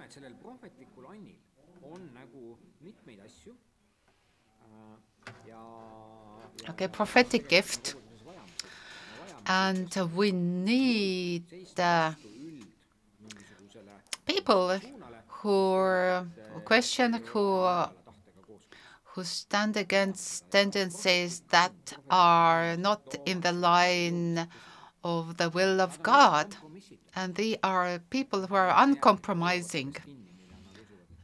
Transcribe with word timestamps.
näeme, 0.00 0.08
et 0.08 0.12
sellel 0.12 0.34
prohvetlikul 0.40 1.06
annil 1.12 1.36
on 1.82 2.00
nagu 2.14 2.58
mitmeid 2.80 3.20
asju 3.24 3.52
äh, 3.52 4.96
ja, 5.46 5.60
ja 6.64 6.70
Okay, 6.70 6.88
prophetic 6.88 7.48
gift. 7.48 7.96
And 9.46 9.88
we 10.14 10.30
need 10.32 11.44
uh, 11.78 12.12
people 14.26 14.80
who 15.42 16.26
question, 16.64 17.14
who. 17.32 17.66
who 19.14 19.24
stand 19.24 19.76
against 19.76 20.48
tendencies 20.52 21.42
that 21.48 21.98
are 22.08 22.76
not 22.76 23.02
in 23.26 23.40
the 23.40 23.50
line 23.50 24.46
of 25.02 25.36
the 25.36 25.50
will 25.50 25.80
of 25.80 26.00
God. 26.00 26.56
And 27.14 27.34
they 27.34 27.58
are 27.62 27.98
people 28.10 28.46
who 28.46 28.54
are 28.54 28.72
uncompromising. 28.76 29.96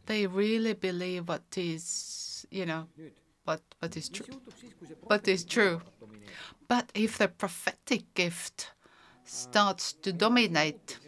They 0.06 0.26
really 0.26 0.74
believe 0.74 1.28
what 1.28 1.44
is, 1.56 2.46
you 2.50 2.66
know, 2.66 2.86
what, 3.44 3.62
what 3.78 3.96
is 3.96 4.08
true. 4.08 4.26
What 5.02 5.28
is 5.28 5.44
true. 5.44 5.80
But 6.68 6.90
if 6.94 7.18
the 7.18 7.28
prophetic 7.28 8.14
gift 8.14 8.72
starts 9.24 9.92
to 10.02 10.12
dominate, 10.12 10.98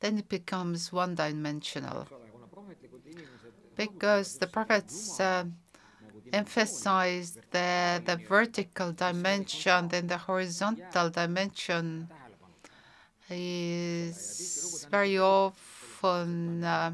then 0.00 0.18
it 0.18 0.28
becomes 0.28 0.92
one 0.92 1.14
dimensional. 1.14 2.02
eks 2.02 2.12
ole, 2.12 2.28
kuna 2.30 2.46
prohvetlikud 2.46 3.04
inimesed 3.06 3.58
because 3.76 4.38
the 4.38 4.46
prophets 4.46 5.20
uh, 5.20 5.44
emphasized 6.32 7.38
the, 7.52 8.02
the 8.04 8.16
vertical 8.28 8.92
dimension, 8.92 9.88
then 9.88 10.06
the 10.08 10.18
horizontal 10.18 11.10
dimension 11.10 12.08
is 13.30 14.86
very 14.90 15.18
often 15.18 16.64
uh, 16.64 16.92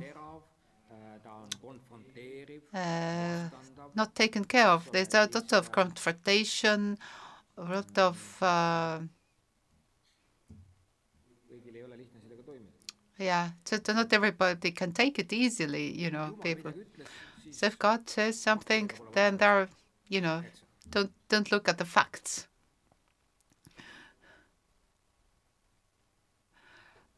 uh, 2.75 3.49
not 3.95 4.15
taken 4.15 4.45
care 4.45 4.69
of. 4.69 4.91
There's 4.91 5.15
a 5.15 5.29
lot 5.33 5.53
of 5.53 5.71
confrontation, 5.73 6.99
a 7.57 7.63
lot 7.63 7.99
of, 7.99 8.43
uh, 8.43 9.01
yeah, 13.19 13.51
so 13.65 13.79
so 13.85 13.93
not 13.93 14.13
everybody 14.13 14.73
can 14.73 14.93
take 14.93 15.19
it 15.19 15.33
easily, 15.33 15.91
you 15.93 16.11
know, 16.11 16.35
people. 16.43 16.73
So 17.51 17.67
if 17.67 17.79
God 17.79 18.09
says 18.11 18.41
something, 18.41 18.91
then 19.13 19.37
there 19.39 19.51
are, 19.63 19.69
you 20.09 20.21
know, 20.21 20.45
don't 20.91 21.13
don't 21.29 21.53
look 21.53 21.69
at 21.69 21.79
the 21.79 21.85
facts. 21.85 22.49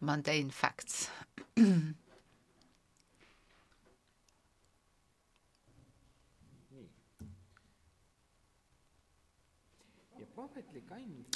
Mundane 0.00 0.50
facts. 0.50 1.08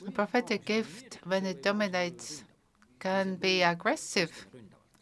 A 0.06 0.10
prophetic 0.12 0.64
gift, 0.64 1.18
when 1.24 1.46
it 1.46 1.62
dominates, 1.62 2.44
can 2.98 3.36
be 3.36 3.62
aggressive, 3.62 4.46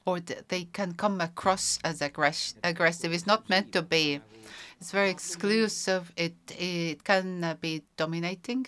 or 0.05 0.21
they 0.21 0.65
can 0.65 0.95
come 0.95 1.21
across 1.21 1.79
as 1.85 2.01
aggress- 2.01 2.55
aggressive. 2.65 3.13
It's 3.13 3.27
not 3.27 3.49
meant 3.49 3.73
to 3.73 3.83
be. 3.83 4.21
It's 4.81 4.91
very 4.93 5.11
exclusive. 5.11 6.13
It 6.17 6.37
it 6.59 7.05
can 7.05 7.59
be 7.61 7.83
dominating. 7.97 8.67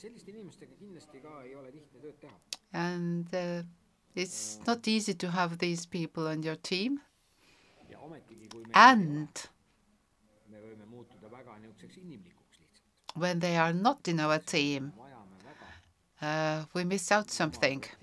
Selliste 0.00 0.30
inimestega 0.30 0.74
kindlasti 0.78 1.20
ka 1.22 1.42
ei 1.44 1.54
ole 1.56 1.70
lihtne 1.74 2.00
tööd 2.02 2.16
teha. 2.20 2.36
And 2.72 3.34
uh, 3.34 3.62
it's 4.14 4.58
not 4.66 4.86
easy 4.88 5.14
to 5.14 5.30
have 5.30 5.58
these 5.58 5.86
people 5.86 6.26
on 6.28 6.42
your 6.44 6.56
team. 6.56 7.00
ja 7.90 7.98
ometigi, 8.00 8.48
kui 8.52 8.62
me 8.64 8.70
And 8.74 9.28
me 10.50 10.58
võime 10.60 10.86
muutuda 10.90 11.30
väga 11.30 11.58
niisuguseks 11.58 11.96
inimlikuks 12.02 12.58
lihtsalt, 12.60 13.16
when 13.16 13.40
they 13.40 13.56
are 13.56 13.72
not 13.72 14.08
in 14.08 14.20
our 14.20 14.38
team, 14.38 14.92
uh, 16.22 16.64
we 16.74 16.84
miss 16.84 17.10
out 17.12 17.30
something. 17.30 17.82
äh, 17.84 17.96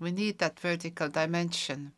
We 0.00 0.10
need 0.12 0.38
that 0.38 0.60
vertical 0.60 1.08
dimension. 1.08 1.92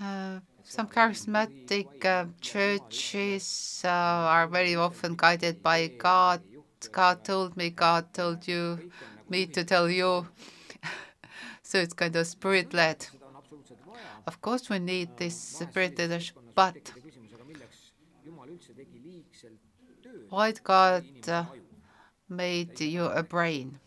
Uh, 0.00 0.40
some 0.64 0.88
charismatic 0.88 2.04
uh, 2.04 2.26
churches 2.40 3.82
uh, 3.84 3.88
are 3.88 4.48
very 4.48 4.74
often 4.74 5.14
guided 5.14 5.62
by 5.62 5.86
God. 5.86 6.42
God 6.90 7.24
told 7.24 7.56
me, 7.56 7.70
God 7.70 8.12
told 8.12 8.48
you, 8.48 8.90
me 9.28 9.46
to 9.46 9.64
tell 9.64 9.88
you. 9.88 10.26
so 11.62 11.78
it's 11.78 11.94
kind 11.94 12.16
of 12.16 12.26
spirit 12.26 12.74
led. 12.74 13.06
Of 14.26 14.40
course, 14.40 14.68
we 14.68 14.78
need 14.78 15.16
this 15.16 15.36
spirit 15.36 15.98
leadership, 15.98 16.36
but 16.54 16.92
why 20.30 20.52
God 20.52 21.04
uh, 21.28 21.44
made 22.28 22.80
you 22.80 23.04
a 23.04 23.22
brain? 23.22 23.78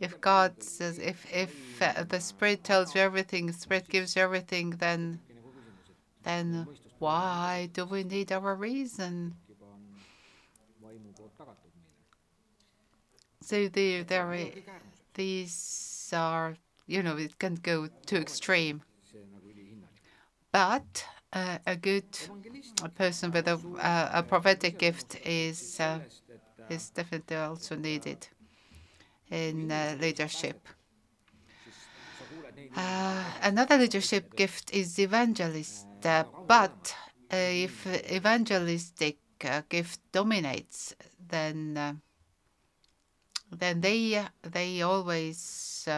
If 0.00 0.18
God 0.20 0.62
says, 0.62 0.98
if 0.98 1.26
if 1.30 1.82
uh, 1.82 2.04
the 2.04 2.20
Spirit 2.20 2.64
tells 2.64 2.94
you 2.94 3.02
everything, 3.02 3.52
Spirit 3.52 3.86
gives 3.88 4.16
you 4.16 4.22
everything, 4.22 4.70
then 4.70 5.20
then 6.22 6.66
why 6.98 7.68
do 7.72 7.84
we 7.84 8.02
need 8.04 8.32
our 8.32 8.54
reason? 8.54 9.36
So 13.42 13.68
the, 13.68 14.02
there, 14.02 14.26
kõik, 14.26 14.62
these 15.14 16.12
are, 16.14 16.56
you 16.86 17.02
know, 17.02 17.16
it 17.16 17.38
can 17.38 17.54
go 17.56 17.88
to 18.06 18.16
extreme. 18.16 18.82
But 20.52 21.06
uh, 21.32 21.58
a 21.66 21.76
good 21.76 22.04
a 22.82 22.88
person 22.88 23.32
with 23.32 23.48
a, 23.48 23.58
uh, 23.78 24.10
a 24.14 24.22
prophetic 24.22 24.78
gift 24.78 25.16
is 25.26 25.80
uh, 25.80 26.00
is 26.68 26.90
definitely 26.90 27.36
also 27.36 27.76
needed 27.76 28.28
in 29.30 29.70
uh, 29.70 29.96
leadership. 30.00 30.68
sa 32.18 32.24
kuuled 32.26 32.54
neid 32.54 32.70
Uh, 32.76 33.24
another 33.42 33.78
leadership 33.78 34.34
gift 34.36 34.70
is 34.72 34.98
evangelist, 34.98 35.86
uh, 36.04 36.24
but 36.46 36.94
uh, 37.32 37.36
if 37.36 37.86
evangelistic 38.12 39.18
uh, 39.44 39.62
gift 39.68 40.00
dominates, 40.12 40.94
then 41.28 41.76
uh, 41.76 41.94
then 43.50 43.80
they 43.80 44.22
they 44.42 44.82
always 44.82 45.88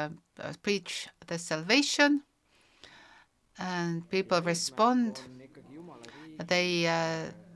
preach 0.62 1.08
the 1.26 1.38
salvation, 1.38 2.22
and 3.58 4.08
people 4.08 4.40
respond. 4.40 5.20
on 5.24 5.40
ikkagi 5.40 5.74
Jumala 5.76 6.04
riigi 6.08 6.46
They 6.46 6.86
uh, 6.86 6.92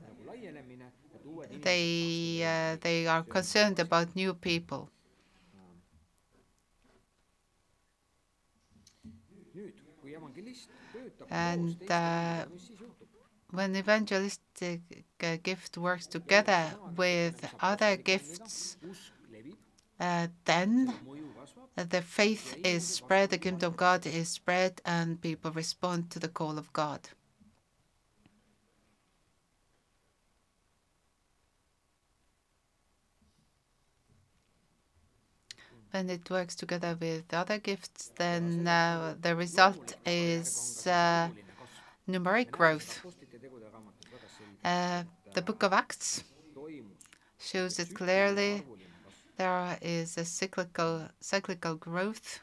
nagu 0.05 0.23
laienemine, 0.29 0.91
et 1.15 1.23
uued 1.25 1.49
inimesed 1.49 1.63
they 1.63 1.85
uh, 2.43 2.75
they 2.81 3.07
are 3.07 3.23
concerned 3.23 3.79
about 3.79 4.15
new 4.15 4.33
people. 4.33 4.89
And, 11.29 11.77
uh,, 11.89 12.45
when 13.51 13.75
evangelistic 13.75 14.81
uh, 15.23 15.37
gift 15.41 15.77
works 15.77 16.05
together 16.07 16.75
with 16.95 17.49
other 17.61 17.95
gifts, 17.95 18.77
uh, 19.99 20.27
then 20.45 20.93
the 21.75 22.01
faith 22.01 22.55
is 22.63 22.85
spread, 22.85 23.29
the 23.29 23.37
kingdom 23.37 23.71
of 23.71 23.77
God 23.77 24.05
is 24.05 24.29
spread, 24.29 24.81
and 24.85 25.21
people 25.21 25.51
respond 25.51 26.09
to 26.11 26.19
the 26.19 26.27
call 26.27 26.57
of 26.57 26.71
God. 26.73 27.09
When 35.91 36.09
it 36.09 36.29
works 36.29 36.55
together 36.55 36.97
with 36.99 37.33
other 37.33 37.57
gifts, 37.59 38.11
then 38.17 38.67
uh, 38.67 39.15
the 39.19 39.35
result 39.35 39.95
is 40.05 40.85
uh, 40.85 41.29
numeric 42.07 42.51
growth. 42.51 43.05
Uh, 44.63 45.03
the 45.33 45.41
book 45.41 45.63
of 45.63 45.73
Acts 45.73 46.23
shows 47.39 47.79
it 47.79 47.93
clearly. 47.93 48.63
There 49.37 49.77
is 49.81 50.17
a 50.17 50.25
cyclical 50.25 51.09
cyclical 51.21 51.75
growth. 51.75 52.41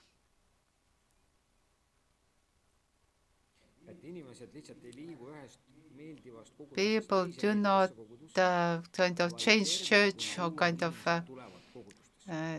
People 6.74 7.26
do 7.26 7.54
not 7.54 7.90
uh, 8.36 8.78
kind 8.92 9.20
of 9.20 9.36
change 9.36 9.82
church 9.82 10.38
or 10.38 10.50
kind 10.50 10.82
of 10.82 10.94
uh, 11.06 11.20
tulevad 11.20 11.62
kogudustesse. 11.72 12.13
uh, 12.13 12.13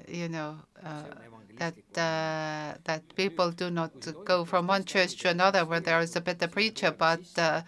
you 0.07 0.29
know, 0.29 0.57
uh, 0.83 1.03
that 1.57 1.75
uh, 1.97 2.77
that 2.83 3.03
people 3.15 3.51
do 3.51 3.69
not 3.71 3.91
go 4.25 4.45
from 4.45 4.67
one 4.67 4.83
church 4.85 5.15
to 5.17 5.29
another 5.29 5.65
where 5.65 5.79
there 5.79 6.00
is 6.01 6.15
a 6.15 6.21
better 6.21 6.47
preacher, 6.47 6.91
but 6.91 7.21
uh, 7.38 7.62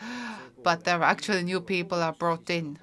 but 0.63 0.83
there 0.83 0.99
are 0.99 1.03
actually 1.03 1.43
new 1.43 1.61
people 1.61 2.01
are 2.01 2.13
brought 2.13 2.49
in. 2.49 2.77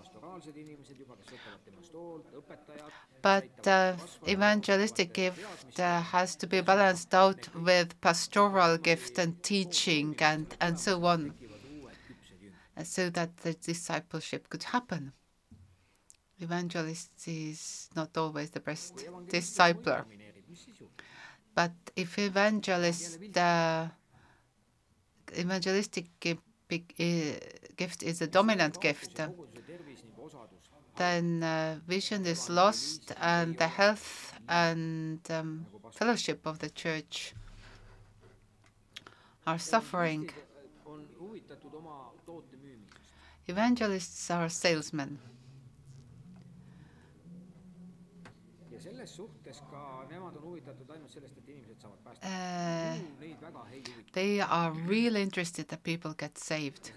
But 3.22 3.66
uh, 3.66 3.96
evangelistic 4.28 5.14
gift 5.14 5.81
uh, 5.81 6.00
has 6.02 6.37
to 6.37 6.46
be 6.46 6.61
balanced 6.61 7.14
out 7.14 7.49
with 7.55 7.99
pastoral 8.00 8.76
gift 8.78 9.19
and 9.19 9.43
teaching 9.43 10.14
and, 10.19 10.55
and 10.61 10.78
so 10.78 11.05
on, 11.06 11.32
uh, 12.76 12.84
so 12.84 13.11
that 13.11 13.38
the 13.38 13.55
discipleship 13.55 14.49
could 14.49 14.64
happen. 14.64 15.12
Evangelist 16.40 17.10
is 17.26 17.88
not 17.94 18.16
always 18.16 18.50
the 18.50 18.60
best 18.60 18.96
discipler, 19.28 20.02
domineerib, 20.04 20.48
mis 20.48 20.64
siis 20.66 20.78
juhtub? 20.81 21.04
but 21.54 21.72
if 21.94 22.19
evangelist 22.19 23.36
uh, 23.36 23.86
evangelistic 25.38 26.06
eh, 26.26 27.38
gift 27.76 28.02
is 28.02 28.20
a 28.20 28.26
dominant 28.26 28.81
gift, 28.81 29.20
uh, 29.20 29.28
koguduse 29.28 29.62
tervis 29.69 30.02
ning 30.02 30.14
osadus 30.19 30.64
then 30.96 31.42
uh, 31.42 31.78
vision 31.86 32.25
is 32.26 32.48
lost 32.48 33.12
and 33.20 33.56
the 33.58 33.66
health 33.66 34.32
and 34.48 35.20
um, 35.30 35.66
fellowship 35.92 36.46
of 36.46 36.58
the 36.58 36.70
church 36.70 37.34
are 39.46 39.58
suffering. 39.58 40.30
on 40.87 41.06
huvitatud 41.19 41.75
oma 41.75 42.10
toote 42.26 42.56
müümisest. 42.56 43.10
Evangelists 43.46 44.30
are 44.30 44.48
salesmen, 44.48 45.19
selles 49.06 49.16
suhtes 49.16 49.60
ka 49.70 50.06
nemad 50.10 50.36
on 50.36 50.42
huvitatud 50.42 50.90
ainult 50.90 51.12
sellest, 51.12 51.38
et 51.38 51.48
inimesed 51.48 51.80
saavad 51.80 51.98
päästetud. 52.04 52.30
Äh, 52.30 53.00
they 54.12 54.40
are 54.40 54.72
really 54.88 55.22
interested 55.22 55.66
that 55.68 55.82
people 55.82 56.14
get 56.18 56.38
saved. 56.38 56.92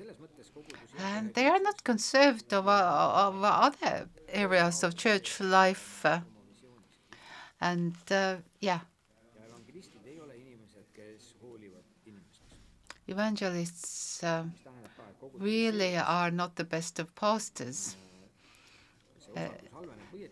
And 0.99 1.33
they 1.33 1.47
are 1.47 1.59
not 1.59 1.83
concerned 1.83 2.53
of, 2.53 2.67
of 2.67 3.43
other 3.43 4.07
areas 4.27 4.83
of 4.83 4.95
church 4.95 5.39
life. 5.39 6.05
And 7.59 7.95
uh, 8.11 8.37
yeah. 8.61 8.79
Evangelists 13.09 14.23
uh, 14.23 14.43
really 15.39 15.97
are 15.97 16.31
not 16.31 16.55
the 16.55 16.63
best 16.65 16.99
of 16.99 17.15
pastors. 17.15 17.95
Uh, 19.35 19.47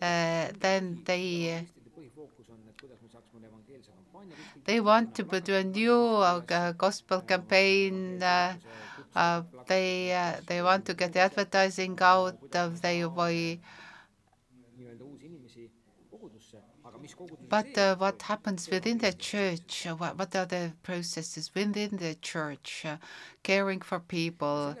then 0.00 1.02
they 1.04 1.24
evangelistide 1.24 1.92
põhifookus 1.96 2.50
on, 2.52 2.58
et 2.70 2.76
kuidas 2.80 3.00
me 3.02 3.08
saaksime 3.14 3.46
evangeelse 3.50 3.90
kampaania 3.96 4.36
kuskil 4.36 4.64
they 4.66 4.80
want 4.80 5.14
to 5.14 5.24
put 5.24 5.48
a 5.48 5.62
new 5.64 5.94
uh, 6.16 6.72
gospel 6.72 7.20
campaign. 7.22 8.22
Uh, 8.22 8.54
uh, 9.14 9.42
they 9.66 10.12
uh, 10.12 10.34
they 10.46 10.60
want 10.62 10.84
to 10.84 10.94
get 10.94 11.12
the 11.12 11.20
advertising 11.20 11.96
out. 12.00 12.36
Uh, 12.54 12.68
they 12.82 13.04
but 17.48 17.76
uh, 17.78 17.96
what 17.96 18.22
happens 18.22 18.68
within 18.70 18.98
the 18.98 19.12
church? 19.12 19.86
Uh, 19.86 19.94
what, 19.94 20.18
what 20.18 20.34
are 20.36 20.46
the 20.46 20.72
processes 20.82 21.50
within 21.54 21.96
the 21.96 22.14
church? 22.16 22.84
Uh, 22.84 22.96
caring 23.42 23.80
for 23.80 24.00
people. 24.00 24.76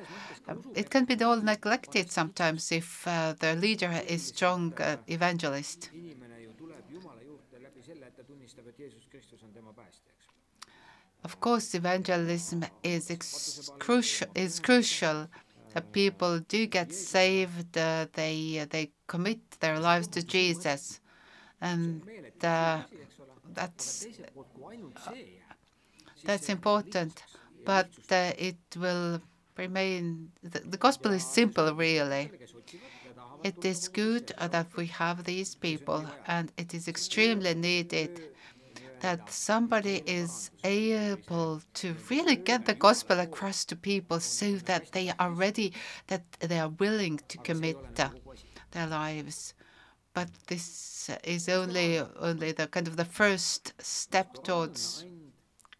Um, 0.48 0.62
it 0.74 0.90
can 0.90 1.04
be 1.04 1.22
all 1.22 1.40
neglected 1.40 2.10
sometimes 2.10 2.72
if 2.72 3.06
uh, 3.06 3.34
the 3.38 3.54
leader 3.54 3.92
is 4.06 4.26
strong 4.26 4.72
uh, 4.78 4.96
evangelist. 5.06 5.90
Of 11.24 11.40
course, 11.40 11.74
evangelism 11.74 12.64
is 12.82 13.70
crucial. 13.78 14.28
Is 14.34 14.60
crucial. 14.60 15.28
People 15.92 16.40
do 16.40 16.66
get 16.66 16.92
saved. 16.92 17.76
Uh, 17.76 18.06
they 18.14 18.66
they 18.70 18.92
commit 19.06 19.40
their 19.60 19.78
lives 19.78 20.08
to 20.08 20.22
Jesus, 20.22 21.00
and 21.60 22.02
uh, 22.42 22.82
that's 23.54 23.84
see, 23.84 24.14
that's 26.24 26.48
important. 26.48 27.22
But 27.64 27.90
uh, 28.10 28.32
it 28.38 28.56
will 28.76 29.20
remain. 29.56 30.30
The, 30.42 30.60
the 30.60 30.76
gospel 30.76 31.12
is 31.12 31.24
simple, 31.24 31.74
really. 31.74 32.30
It 33.42 33.64
is 33.64 33.88
good 33.88 34.32
uh, 34.38 34.48
that 34.48 34.76
we 34.76 34.86
have 34.86 35.24
these 35.24 35.54
people, 35.54 36.04
and 36.26 36.52
it 36.56 36.74
is 36.74 36.88
extremely 36.88 37.54
needed 37.54 38.20
that 39.00 39.30
somebody 39.30 40.02
is 40.06 40.50
able 40.64 41.60
to 41.74 41.94
really 42.10 42.36
get 42.36 42.64
the 42.64 42.74
gospel 42.74 43.20
across 43.20 43.64
to 43.66 43.76
people 43.76 44.20
so 44.20 44.56
that 44.56 44.92
they 44.92 45.12
are 45.18 45.30
ready, 45.30 45.72
that 46.06 46.24
they 46.40 46.58
are 46.58 46.70
willing 46.70 47.20
to 47.28 47.38
commit 47.38 47.76
uh, 47.98 48.08
their 48.72 48.86
lives. 48.86 49.54
But 50.16 50.30
this 50.46 51.10
is 51.24 51.48
only 51.48 52.00
only 52.28 52.52
the 52.52 52.66
kind 52.66 52.88
of 52.88 52.96
the 52.96 53.04
first 53.04 53.74
step 53.78 54.28
towards 54.44 55.04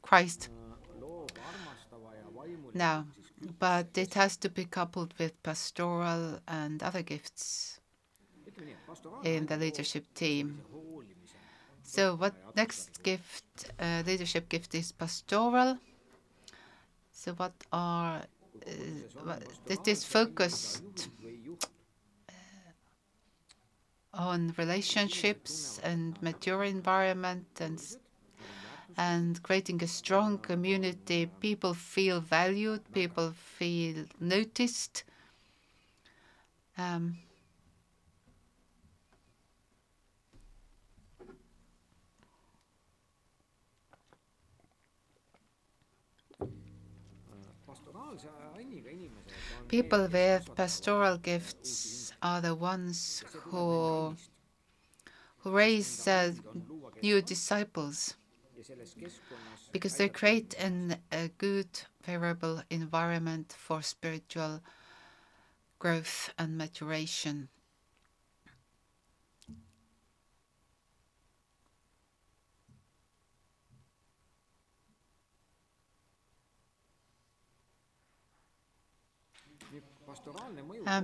Christ 0.03 0.51
loov, 1.01 1.31
armastava 1.53 2.13
ja 2.19 2.29
vaimulik 2.37 2.75
now. 2.75 3.07
But 3.59 3.97
it 3.99 4.15
has 4.15 4.37
to 4.39 4.49
be 4.51 4.65
coupled 4.65 5.15
with 5.19 5.43
pastoral 5.43 6.41
and 6.47 6.83
other 6.83 7.03
gifts 7.03 7.81
ütleme 8.57 8.67
nii, 8.71 8.75
et 8.77 8.87
pastoraalne 8.89 9.33
in 9.37 9.47
the 9.47 9.57
leadership 9.57 10.05
team. 10.15 10.53
So 11.83 12.15
what 12.17 12.35
next 12.57 13.03
gift, 13.03 13.71
uh, 13.79 14.03
leadership 14.07 14.49
gift 14.49 14.75
is 14.75 14.93
pastoral. 14.93 15.79
So 17.13 17.33
what 17.35 17.53
are, 17.73 18.23
uh, 18.67 18.71
what, 19.25 19.43
it 19.67 19.87
is 19.89 20.05
focused 20.05 20.83
juhid 20.83 21.23
või 21.23 21.26
juht 21.26 21.26
on 24.17 24.55
relationships 24.57 25.79
and 25.83 26.21
mature 26.23 26.65
environment 26.65 27.47
and 27.61 27.79
and 28.97 29.43
creating 29.43 29.83
a 29.83 29.87
strong 29.87 30.39
community. 30.39 31.27
People 31.41 31.75
feel 31.75 32.21
valued, 32.21 32.81
people 32.93 33.33
feel 33.33 34.05
noticed. 34.21 35.05
Um, 36.79 37.19
people 49.69 50.09
with 50.09 50.55
pastoral 50.55 51.19
gifts 51.19 52.13
are 52.23 52.41
the 52.41 52.55
ones 52.55 53.25
who 53.51 54.17
who 55.39 55.51
raise 55.51 56.07
uh, 56.07 56.33
new 57.03 57.23
disciples 57.23 58.15
because 59.73 59.97
they 59.97 60.09
create 60.09 60.55
an, 60.59 60.97
a 61.13 61.29
good, 61.39 61.69
favorable 62.03 62.63
environment 62.71 63.55
for 63.57 63.83
spiritual 63.83 64.63
growth 65.79 66.33
and 66.39 66.59
maturation. 66.59 67.49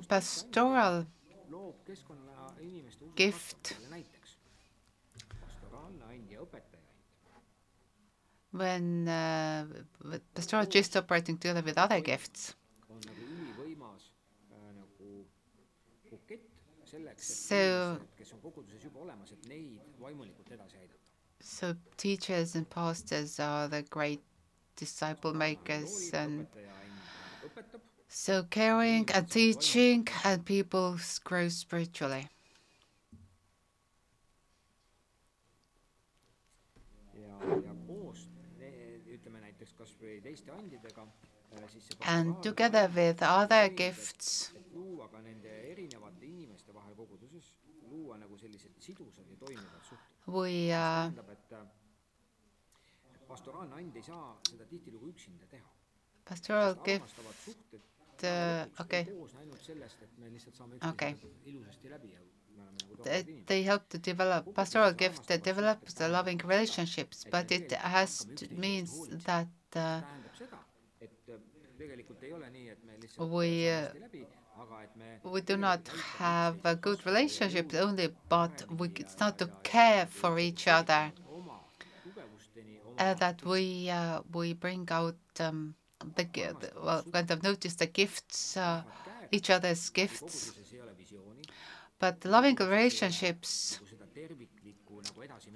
Pastoral 0.09 1.07
keskkonnale 1.87 2.63
inimeste 2.63 3.05
usu 3.05 3.15
Gift. 3.17 3.77
when 8.53 9.09
uh, 9.09 9.65
pastoral 10.35 10.67
just 10.67 10.97
operating 10.97 11.39
together 11.39 11.63
with 11.63 11.79
other 11.79 12.01
gifts. 12.01 12.55
äh, 17.11 17.17
So-. 17.19 17.99
So 21.41 21.75
teachers 21.97 22.55
and 22.55 22.69
pastors 22.69 23.41
are 23.41 23.69
the 23.69 23.83
great 23.83 24.23
disciple 24.77 25.33
makers 25.33 26.13
and 26.13 26.47
so 28.13 28.43
caring 28.51 29.09
and 29.15 29.27
teaching 29.31 30.07
and 30.25 30.45
people 30.45 30.97
grow 31.25 31.49
spiritually. 31.49 32.29
ja, 37.15 37.39
ja 37.65 37.75
koos 37.87 38.27
ne- 38.59 39.01
ütleme 39.17 39.41
näiteks 39.41 39.73
kasvõi 39.79 40.19
teiste 40.25 40.53
andidega, 40.53 41.07
siis 41.73 41.87
see 41.89 41.97
And 42.13 42.37
together 42.45 42.91
with 42.95 43.23
other 43.25 43.71
gifts, 43.81 44.53
et 44.61 44.69
luua 44.77 45.09
ka 45.09 45.21
nende 45.25 45.55
erinevate 45.73 46.27
inimeste 46.29 46.75
vahel 46.77 46.95
koguduses, 46.99 47.49
luua 47.89 48.19
nagu 48.21 48.37
sellised 48.39 48.77
sidusad 48.79 49.25
ja 49.33 49.37
toimivad 49.41 49.89
suhted. 49.89 50.11
we 50.27 50.69
uh, 50.69 51.09
äh, 51.57 51.65
pastoraalne 53.29 53.75
and 53.81 53.97
ei 53.97 54.03
saa 54.03 54.37
seda 54.51 54.67
tihtilugu 54.67 55.09
üksinda 55.15 55.47
teha. 55.47 55.69
pastoral 56.29 56.75
gift 56.85 57.17
uh, 58.25 58.81
okay 58.85 59.01
ei 59.07 59.15
koosne 59.17 59.41
ainult 59.41 59.63
sellest, 59.67 60.03
et 60.03 60.19
me 60.19 60.31
lihtsalt 60.35 60.57
saame 60.57 60.75
Okay. 60.91 61.13
üksteisega 61.13 61.51
ilusasti 61.55 61.91
läbi 61.91 62.13
ja 62.13 62.21
me 62.57 62.63
oleme 62.63 62.79
nagu 62.83 62.95
Th- 62.95 62.97
toredad 62.97 63.29
inimesed. 63.29 63.47
they 63.47 63.63
help 63.65 63.89
to 63.89 63.99
develop 64.11 64.53
pastoral 64.55 64.93
gift 64.95 65.27
that 65.27 65.45
develops 65.45 65.95
the 65.95 66.09
loving 66.09 66.41
relationships 66.45 67.25
but 67.31 67.51
it 67.53 67.73
has 67.73 68.19
to, 68.37 68.47
means 68.51 68.93
that 69.25 69.49
uh, 69.77 69.83
tähendab 69.83 70.37
seda, 70.39 70.59
et 71.01 71.11
äh, 71.29 71.41
tegelikult 71.79 72.23
ei 72.23 72.33
ole 72.33 72.51
nii, 72.51 72.69
et 72.69 72.85
me 72.85 72.99
lihtsalt 73.01 73.31
We, 73.31 73.49
uh, 73.67 73.83
hästi 73.87 74.01
läbi, 74.07 74.27
aga 74.63 74.83
et 74.83 74.97
me 74.97 75.11
we 75.33 75.41
do 75.41 75.57
not 75.57 75.89
have 76.19 76.59
a 76.65 76.75
good 76.75 77.01
relationship 77.07 77.73
only 77.75 78.09
but 78.29 78.65
we 78.79 78.89
start 79.09 79.39
to 79.39 79.47
care 79.63 80.07
for 80.07 80.39
each 80.39 80.69
other 80.69 81.11
oma 81.29 81.59
tugevusteni, 82.05 82.81
oma 82.85 83.11
uh, 83.11 83.15
that 83.19 83.43
we 83.45 83.91
uh, 83.91 84.21
we 84.35 84.53
bring 84.55 84.87
out 84.93 85.17
um, 85.41 85.75
the, 86.17 86.73
well 86.83 87.05
kind 87.13 87.31
of 87.31 87.43
notice 87.43 87.75
the 87.75 87.87
gifts 87.87 88.57
uh, 88.57 88.83
each 89.31 89.51
other's 89.51 89.89
gifts. 89.91 90.53
But 91.99 92.25
loving 92.25 92.57
relationships 92.57 93.79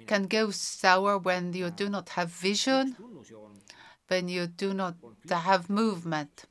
can 0.07 0.27
go 0.27 0.49
sour 0.51 1.17
when 1.17 1.53
you 1.53 1.69
do 1.69 1.89
not 1.89 2.09
have 2.09 2.29
vision 2.29 2.95
when 4.07 4.27
you 4.29 4.47
do 4.47 4.73
not 4.73 4.95
have 5.29 5.69
movement. 5.69 6.45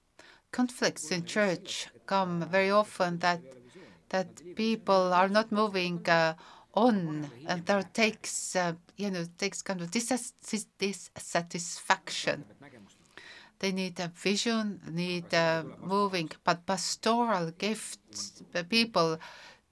Conflicts 0.52 1.10
in 1.10 1.24
church 1.24 1.88
come 2.06 2.40
very 2.48 2.70
often 2.70 3.18
that 3.18 3.40
that 4.10 4.28
people 4.54 5.12
are 5.12 5.28
not 5.28 5.50
moving 5.52 6.08
uh, 6.08 6.34
on 6.74 7.30
and 7.46 7.66
there 7.66 7.82
takes 7.82 8.54
uh, 8.56 8.74
you 8.96 9.10
know 9.10 9.24
takes 9.38 9.62
kind 9.62 9.80
of 9.82 9.90
dis- 9.90 10.32
dis- 10.48 10.66
dissatisfaction. 10.78 12.44
They 13.58 13.72
need 13.72 13.98
a 14.00 14.08
vision, 14.08 14.80
need 14.90 15.32
uh, 15.34 15.64
moving, 15.80 16.30
but 16.44 16.66
pastoral 16.66 17.50
gifts, 17.52 18.42
people 18.68 19.18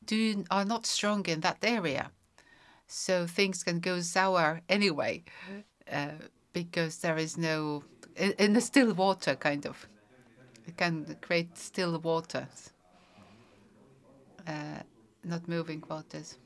do 0.05 0.45
are 0.51 0.65
not 0.65 0.87
strong 0.87 1.27
in 1.27 1.41
that 1.41 1.59
area, 1.63 2.11
so 2.87 3.27
things 3.27 3.63
can 3.63 3.81
go 3.81 4.01
sour 4.01 4.61
anyway, 4.69 5.23
uh, 5.91 6.09
because 6.53 6.99
there 6.99 7.19
is 7.19 7.37
no 7.37 7.85
in, 8.17 8.33
in 8.39 8.53
the 8.53 8.61
still 8.61 8.95
water 8.95 9.35
kind 9.35 9.67
of, 9.67 9.89
it 10.67 10.77
can 10.77 11.17
create 11.21 11.59
still 11.59 11.99
waters, 11.99 12.71
uh, 14.47 14.83
not 15.25 15.49
moving 15.49 15.83
waters. 15.89 16.39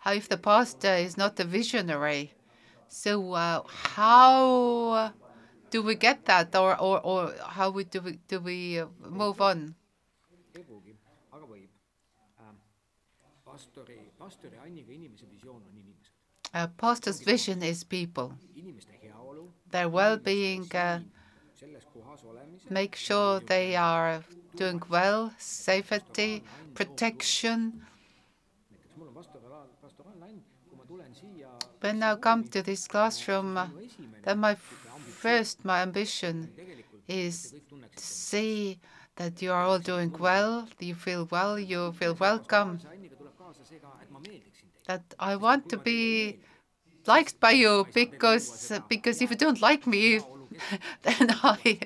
How 0.00 0.12
if 0.12 0.28
the 0.28 0.38
pastor 0.38 0.94
is 0.94 1.16
not 1.16 1.38
a 1.40 1.44
visionary? 1.44 2.32
So 2.88 3.34
uh, 3.34 3.62
how 3.66 5.12
do 5.70 5.82
we 5.82 5.94
get 5.94 6.24
that 6.24 6.56
or, 6.56 6.78
or, 6.80 7.00
or 7.00 7.34
how 7.46 7.70
we 7.70 7.84
do 7.84 8.00
we 8.00 8.18
do 8.26 8.40
we 8.40 8.80
uh, 8.80 8.86
move 9.08 9.40
on? 9.40 9.74
A 16.54 16.68
pastor's 16.68 17.20
vision 17.20 17.62
is 17.62 17.84
people, 17.84 18.34
their 19.70 19.88
well-being 19.88 20.66
uh, 20.74 21.00
make 22.70 22.96
sure 22.96 23.40
they 23.40 23.76
are 23.76 24.24
doing 24.56 24.82
well 24.88 25.32
safety 25.38 26.42
protection 26.74 27.82
when 31.80 32.02
i 32.02 32.14
come 32.16 32.44
to 32.44 32.62
this 32.62 32.86
classroom 32.86 33.58
then 34.24 34.38
my 34.38 34.54
first 34.54 35.64
my 35.64 35.80
ambition 35.82 36.50
is 37.08 37.54
to 37.96 38.04
see 38.04 38.78
that 39.16 39.42
you 39.42 39.52
are 39.52 39.62
all 39.62 39.78
doing 39.78 40.12
well, 40.18 40.66
you 40.78 40.94
feel 40.94 41.28
well, 41.30 41.58
you 41.58 41.92
feel 41.92 42.14
welcome, 42.14 42.78
see 42.78 42.88
Anniga 42.88 43.16
tuleb 43.20 43.34
kaasa 43.40 43.66
see 43.68 43.80
ka, 43.82 43.90
et 44.02 44.10
ma 44.14 44.20
meeldiksin 44.20 44.68
teile. 44.70 44.86
that 44.86 45.04
I 45.30 45.36
want 45.36 45.68
to 45.72 45.76
be 45.76 46.38
liked 47.06 47.36
by 47.40 47.50
you 47.50 47.86
because 47.92 48.72
because 48.88 49.20
if 49.20 49.30
you 49.30 49.36
don't 49.36 49.60
like 49.60 49.86
me, 49.86 50.20
then 51.02 51.26
I 51.42 51.78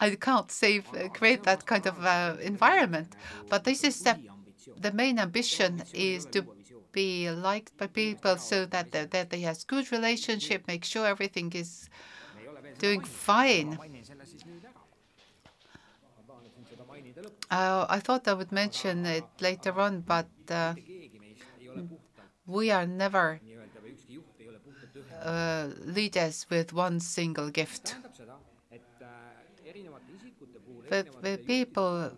I 0.00 0.08
can't 0.28 0.50
save 0.50 0.84
create 1.18 1.42
that 1.42 1.66
kind 1.66 1.86
of 1.86 1.96
uh, 2.04 2.36
environment. 2.40 3.14
But 3.50 3.64
this 3.64 3.84
is 3.84 4.00
the 4.06 4.14
the 4.84 4.92
main 4.92 5.18
ambition 5.18 5.82
is 5.92 6.24
to 6.34 6.46
be 7.02 7.30
liked 7.30 7.72
by 7.78 7.86
people 7.86 8.36
so 8.50 8.56
that 8.74 8.86
that, 8.94 9.10
that 9.14 9.26
they 9.30 9.42
has 9.50 9.58
good 9.74 9.86
relationship, 9.98 10.60
make 10.72 10.84
sure 10.92 11.04
everything 11.06 11.48
is 11.62 11.88
doing, 12.78 13.02
fine. 13.04 13.78
Uh, 17.50 17.86
I 17.88 18.00
thought 18.00 18.28
I 18.28 18.34
would 18.34 18.52
mention 18.52 19.06
it 19.06 19.24
later 19.40 19.78
on, 19.80 20.00
but 20.00 20.28
uh, 20.50 20.74
we 22.46 22.70
are 22.70 22.86
never 22.86 23.40
uh, 25.22 25.68
leaders 25.84 26.46
with 26.50 26.72
one 26.72 27.00
single 27.00 27.50
gift. 27.50 27.96
With, 30.90 31.08
with 31.22 31.46
people, 31.46 32.10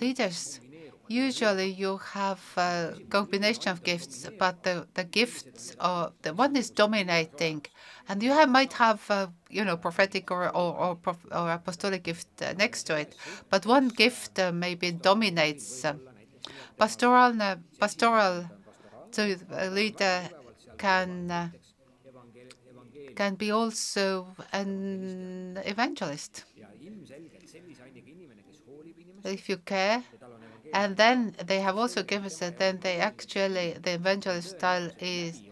leaders, 0.00 0.60
usually 1.12 1.68
you 1.70 1.98
have 1.98 2.40
a 2.56 2.94
combination 3.10 3.68
of 3.72 3.82
gifts, 3.82 4.26
but 4.38 4.62
the, 4.62 4.86
the 4.94 5.04
gifts 5.04 5.74
are 5.80 6.12
the 6.22 6.32
one 6.34 6.56
is 6.56 6.70
dominating, 6.70 7.64
and 8.08 8.22
you 8.22 8.30
have, 8.32 8.48
might 8.48 8.72
have 8.74 9.00
uh, 9.10 9.26
you 9.50 9.64
know 9.64 9.76
prophetic 9.76 10.30
or 10.30 10.44
or 10.56 10.98
or, 11.06 11.16
or 11.38 11.50
apostolic 11.52 12.02
gift 12.04 12.28
uh, 12.42 12.52
next 12.54 12.84
to 12.84 12.96
it, 12.96 13.14
but 13.50 13.66
one 13.66 13.88
gift 13.88 14.38
uh, 14.38 14.52
maybe 14.52 14.90
dominates. 14.92 15.84
Uh, 15.84 15.94
pastoral 16.78 17.34
pastoral, 17.80 18.46
a 19.18 19.70
leader 19.70 20.28
can. 20.78 21.52
Can 23.14 23.36
be 23.36 23.50
also 23.50 24.34
an 24.52 25.56
evangelist 25.64 26.44
if 29.24 29.48
you 29.48 29.56
care 29.58 30.04
and 30.72 30.96
then 30.96 31.34
they 31.44 31.60
have 31.60 31.76
also 31.76 32.02
given 32.02 32.26
us 32.26 32.38
that 32.38 32.58
then 32.58 32.78
they 32.80 32.98
actually 32.98 33.72
the 33.82 33.92
evangelist 33.94 34.50
style 34.58 34.90
is 34.98 35.42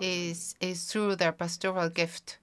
is 0.00 0.54
is 0.60 0.84
through 0.84 1.16
their 1.16 1.32
pastoral 1.32 1.88
gift 1.88 2.38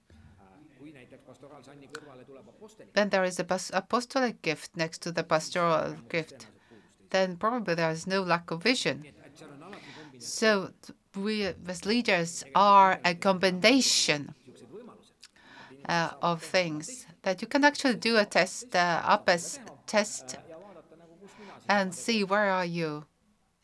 when 2.94 3.08
there 3.10 3.24
is 3.24 3.38
a 3.38 3.46
apostolic 3.72 4.40
gift 4.42 4.76
next 4.76 4.98
to 5.02 5.12
the 5.12 5.22
pastoral 5.22 5.96
gift 6.08 6.46
then 7.10 7.36
probably 7.36 7.74
there 7.74 7.90
is 7.90 8.06
no 8.06 8.22
lack 8.22 8.50
of 8.50 8.62
vision 8.62 9.04
so 10.18 10.70
we 11.16 11.42
as 11.66 11.84
leaders 11.84 12.44
are 12.54 13.00
a 13.04 13.14
combination. 13.14 14.34
uh, 15.88 16.10
of 16.22 16.42
things 16.42 17.06
that 17.22 17.42
you 17.42 17.48
can 17.48 17.64
actually 17.64 17.94
do 17.94 18.16
a 18.16 18.24
test 18.24 18.74
uh, 18.74 19.00
up 19.04 19.28
as 19.28 19.60
test 19.86 20.36
and 21.68 21.94
see 21.94 22.24
where 22.24 22.50
are 22.50 22.64
you 22.64 23.04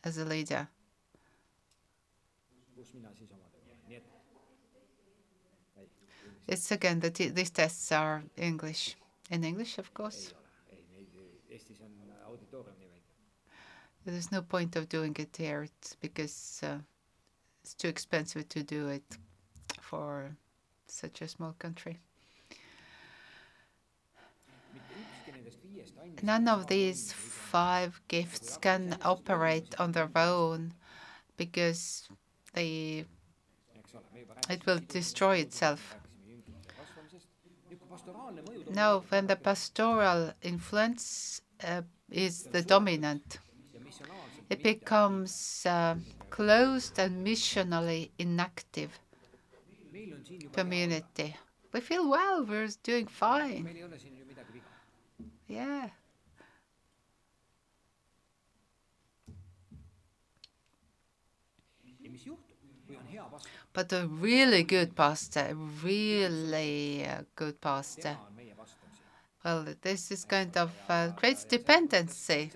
as 0.03 0.17
a 0.17 0.25
leader. 0.25 0.67
It's 6.47 6.71
again 6.71 6.99
that 6.99 7.15
these 7.15 7.49
tests 7.51 7.91
are 7.91 8.23
English. 8.35 8.97
In 9.29 9.43
English, 9.43 9.77
of 9.77 9.93
course. 9.93 10.33
There's 14.05 14.31
no 14.31 14.41
point 14.41 14.75
of 14.75 14.89
doing 14.89 15.15
it 15.19 15.37
here 15.37 15.63
it's 15.63 15.95
because 15.95 16.61
uh, 16.63 16.79
it's 17.61 17.75
too 17.75 17.87
expensive 17.87 18.49
to 18.49 18.63
do 18.63 18.87
it 18.87 19.17
for 19.79 20.35
such 20.87 21.21
a 21.21 21.27
small 21.27 21.53
country. 21.59 21.99
None 26.23 26.47
of 26.47 26.67
these 26.67 27.13
five 27.51 28.01
gifts 28.07 28.57
can 28.57 28.97
operate 29.03 29.75
on 29.77 29.91
their 29.91 30.09
own 30.15 30.73
because 31.35 32.07
they 32.53 33.05
it 34.49 34.65
will 34.65 34.79
destroy 34.87 35.37
itself. 35.37 35.95
Now, 38.73 39.03
when 39.09 39.27
the 39.27 39.35
pastoral 39.35 40.31
influence 40.41 41.41
uh, 41.63 41.81
is 42.09 42.43
the 42.43 42.61
dominant, 42.61 43.39
it 44.49 44.63
becomes 44.63 45.65
uh, 45.65 45.95
closed 46.29 46.99
and 46.99 47.25
missionally 47.25 48.11
inactive 48.17 48.97
community. 50.53 51.35
We 51.73 51.81
feel 51.81 52.09
well, 52.09 52.45
we're 52.45 52.69
doing 52.83 53.07
fine. 53.07 53.67
Yeah. 55.47 55.89
ja 55.89 55.91
mis 55.91 55.91
juhtub, 61.47 61.79
kui 61.81 62.07
on 62.07 62.09
hea 62.09 62.09
pastor, 62.09 62.10
But 63.73 63.93
a 63.93 64.07
really 64.07 64.63
good 64.63 64.95
pastor, 64.95 65.47
a 65.51 65.55
really 65.55 67.05
uh, 67.05 67.21
good 67.35 67.61
pastor. 67.61 68.17
Well, 69.43 69.65
this 69.81 70.11
is 70.11 70.25
kind 70.25 70.55
of 70.57 70.71
uh, 70.89 71.07
great 71.09 71.45
dependency. 71.47 72.51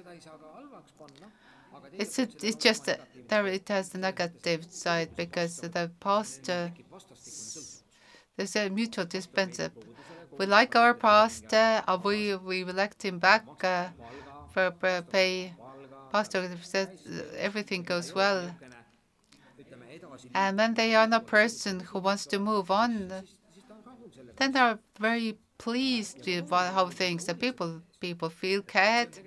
It's 1.94 2.20
it, 2.20 2.44
it's 2.44 2.58
just 2.58 2.86
that 2.86 3.00
there 3.28 3.48
it 3.48 3.68
has 3.70 3.96
a 3.96 3.98
negative 3.98 4.66
side 4.70 5.16
because 5.16 5.58
the 5.58 5.92
pastor 6.00 6.72
there's 8.36 8.56
a 8.56 8.70
mutual 8.70 9.06
dependence. 9.06 9.74
We 10.38 10.46
like 10.46 10.76
our 10.76 10.94
pastor, 10.94 11.82
or 11.88 11.98
we 11.98 12.36
we 12.36 12.62
elect 12.62 13.04
him 13.04 13.20
back 13.20 13.46
uh, 13.64 13.88
for, 14.52 14.72
for 14.80 15.02
pay. 15.02 15.54
Pastor 16.12 16.50
says 16.62 16.90
everything 17.38 17.84
goes 17.84 18.14
well, 18.14 18.52
and 20.34 20.58
when 20.58 20.74
they 20.74 20.96
are 20.96 21.08
a 21.12 21.20
person 21.20 21.80
who 21.80 22.00
wants 22.00 22.26
to 22.28 22.40
move 22.40 22.72
on, 22.72 23.12
then 24.38 24.52
they're 24.52 24.80
very 25.00 25.38
pleased 25.58 26.26
with 26.26 26.50
how 26.50 26.90
things. 26.90 27.26
The 27.26 27.36
people 27.36 27.82
people 28.00 28.30
feel 28.30 28.62
cared, 28.62 29.20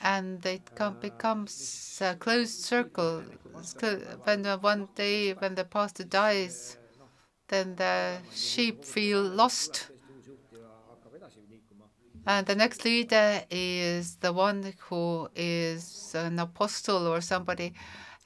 and 0.00 0.44
it 0.46 0.70
becomes 1.00 1.98
a 2.00 2.14
closed 2.14 2.60
circle. 2.64 3.22
When 4.24 4.44
one 4.60 4.88
day 4.94 5.32
when 5.32 5.54
the 5.54 5.64
pastor 5.64 6.04
dies, 6.04 6.76
then 7.48 7.76
the 7.76 8.18
sheep 8.32 8.84
feel 8.84 9.22
lost. 9.22 9.90
And 12.26 12.46
the 12.46 12.54
next 12.54 12.84
leader 12.86 13.42
is 13.50 14.16
the 14.16 14.32
one 14.32 14.72
who 14.88 15.28
is 15.36 16.14
an 16.14 16.38
apostle 16.38 17.06
or 17.06 17.20
somebody 17.20 17.74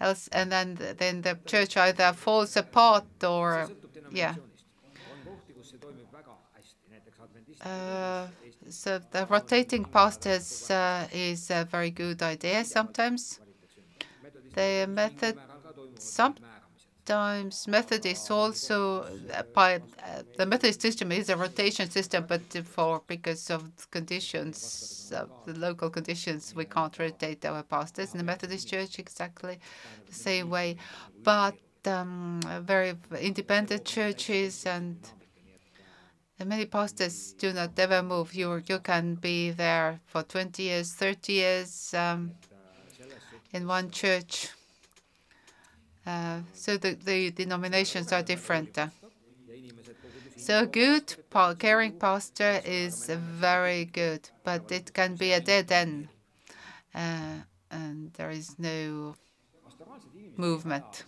else, 0.00 0.28
and 0.28 0.52
then 0.52 0.74
then 0.98 1.22
the 1.22 1.38
church 1.46 1.76
either 1.76 2.12
falls 2.12 2.56
apart 2.56 3.06
or 3.24 3.70
yeah. 4.10 4.36
Uh, 7.60 8.28
so 8.68 8.98
the 9.10 9.26
rotating 9.26 9.84
pastors 9.84 10.70
uh, 10.70 11.06
is 11.12 11.50
a 11.50 11.64
very 11.64 11.90
good 11.90 12.22
idea 12.22 12.64
sometimes. 12.64 13.40
The 14.52 14.86
method 14.88 15.38
some 15.98 16.36
Sometimes 17.08 17.66
Methodist 17.66 18.30
also 18.30 19.04
uh, 19.32 19.42
by 19.54 19.76
uh, 19.76 20.22
the 20.36 20.44
Methodist 20.44 20.82
system 20.82 21.10
is 21.10 21.30
a 21.30 21.38
rotation 21.38 21.88
system, 21.88 22.26
but 22.28 22.42
for 22.66 23.00
because 23.06 23.48
of 23.48 23.90
conditions, 23.90 25.10
of 25.16 25.30
the 25.46 25.58
local 25.58 25.88
conditions, 25.88 26.54
we 26.54 26.66
can't 26.66 26.98
rotate 26.98 27.42
our 27.46 27.62
pastors 27.62 28.12
in 28.12 28.18
the 28.18 28.24
Methodist 28.24 28.68
Church 28.68 28.98
exactly 28.98 29.58
the 30.06 30.14
same 30.14 30.50
way. 30.50 30.76
But 31.24 31.56
um, 31.86 32.40
very 32.60 32.94
independent 33.18 33.86
churches 33.86 34.66
and 34.66 34.98
many 36.44 36.66
pastors 36.66 37.32
do 37.38 37.54
not 37.54 37.70
ever 37.78 38.02
move. 38.02 38.34
You 38.34 38.62
you 38.66 38.80
can 38.80 39.14
be 39.14 39.50
there 39.50 40.00
for 40.04 40.24
20 40.24 40.62
years, 40.62 40.92
30 40.92 41.32
years 41.32 41.94
um, 41.94 42.32
in 43.54 43.66
one 43.66 43.90
church. 43.90 44.50
Uh, 46.08 46.40
so 46.54 46.78
the, 46.78 46.94
the 47.04 47.30
denominations 47.30 48.12
are 48.12 48.22
different. 48.22 48.78
So 50.36 50.60
a 50.62 50.66
good 50.66 51.14
caring 51.58 51.92
pastor 51.92 52.62
is 52.64 53.06
very 53.06 53.84
good, 53.84 54.30
but 54.42 54.72
it 54.72 54.94
can 54.94 55.16
be 55.16 55.32
a 55.32 55.40
dead 55.40 55.70
end, 55.70 56.08
uh, 56.94 57.40
and 57.70 58.10
there 58.14 58.30
is 58.30 58.58
no 58.58 59.16
movement. 60.38 61.04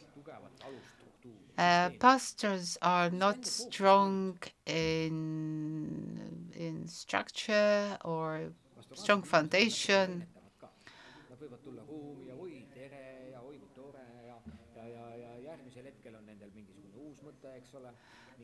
Uh, 1.56 1.90
pastors 1.98 2.76
are 2.82 3.10
not 3.10 3.46
strong 3.46 4.38
in 4.66 6.50
in 6.54 6.86
structure 6.88 7.96
or 8.04 8.52
strong 8.94 9.22
foundation. 9.22 10.26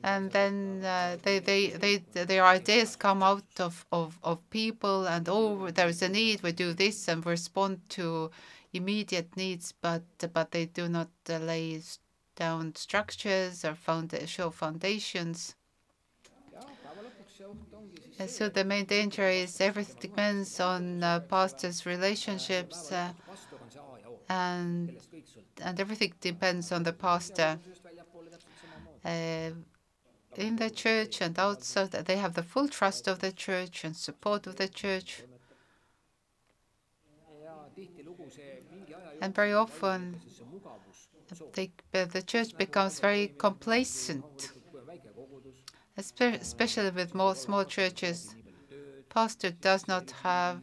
And 0.02 0.30
then 0.30 0.82
uh, 0.84 1.16
they, 1.22 1.38
they, 1.38 1.68
they, 1.68 1.96
their 2.24 2.44
ideas 2.44 2.96
come 2.96 3.22
out 3.22 3.44
of, 3.58 3.86
of, 3.90 4.18
of 4.22 4.38
people 4.50 5.06
and 5.06 5.28
oh 5.28 5.70
there's 5.70 6.02
a 6.02 6.08
need 6.08 6.42
we 6.42 6.52
do 6.52 6.72
this 6.74 7.08
and 7.08 7.24
respond 7.24 7.80
to 7.88 8.30
immediate 8.72 9.34
needs 9.36 9.72
but 9.80 10.02
but 10.32 10.50
they 10.50 10.66
do 10.66 10.88
not 10.88 11.08
uh, 11.30 11.38
lay 11.38 11.80
down 12.36 12.74
structures 12.74 13.64
or 13.64 13.74
found 13.74 14.14
show 14.26 14.50
foundations. 14.50 15.54
And 18.18 18.30
so 18.30 18.48
the 18.48 18.64
main 18.64 18.84
danger 18.84 19.28
is 19.28 19.60
everything 19.60 19.96
depends 20.00 20.60
on 20.60 21.02
uh, 21.02 21.20
pastors 21.20 21.84
relationships 21.84 22.92
uh, 22.92 23.12
and 24.28 24.96
and 25.62 25.80
everything 25.80 26.12
depends 26.20 26.72
on 26.72 26.82
the 26.82 26.92
pastor 26.92 27.58
just 27.64 27.82
väljapoole 27.84 28.30
täpselt 28.30 28.52
samamoodi. 28.60 28.95
uh, 28.95 28.95
in 30.36 30.56
the 30.56 30.70
church 30.70 31.20
and 31.20 31.38
outside 31.38 31.90
that 31.90 32.06
they 32.06 32.16
have 32.18 32.34
the 32.34 32.42
full 32.42 32.68
trust 32.68 33.08
of 33.08 33.18
the 33.18 33.32
church 33.32 33.84
and 33.84 33.96
support 33.96 34.46
of 34.46 34.56
the 34.56 34.68
church. 34.68 35.22
And 39.20 39.34
very 39.34 39.52
often 39.52 40.20
they, 41.54 41.70
the 41.92 42.22
church 42.22 42.56
becomes 42.56 43.00
very 43.00 43.32
complacent 43.38 44.50
especially 45.96 46.90
with 46.90 47.14
more 47.14 47.34
small 47.34 47.64
churches. 47.64 48.34
Pastor 49.10 49.50
does 49.50 49.88
not 49.88 50.10
have 50.22 50.62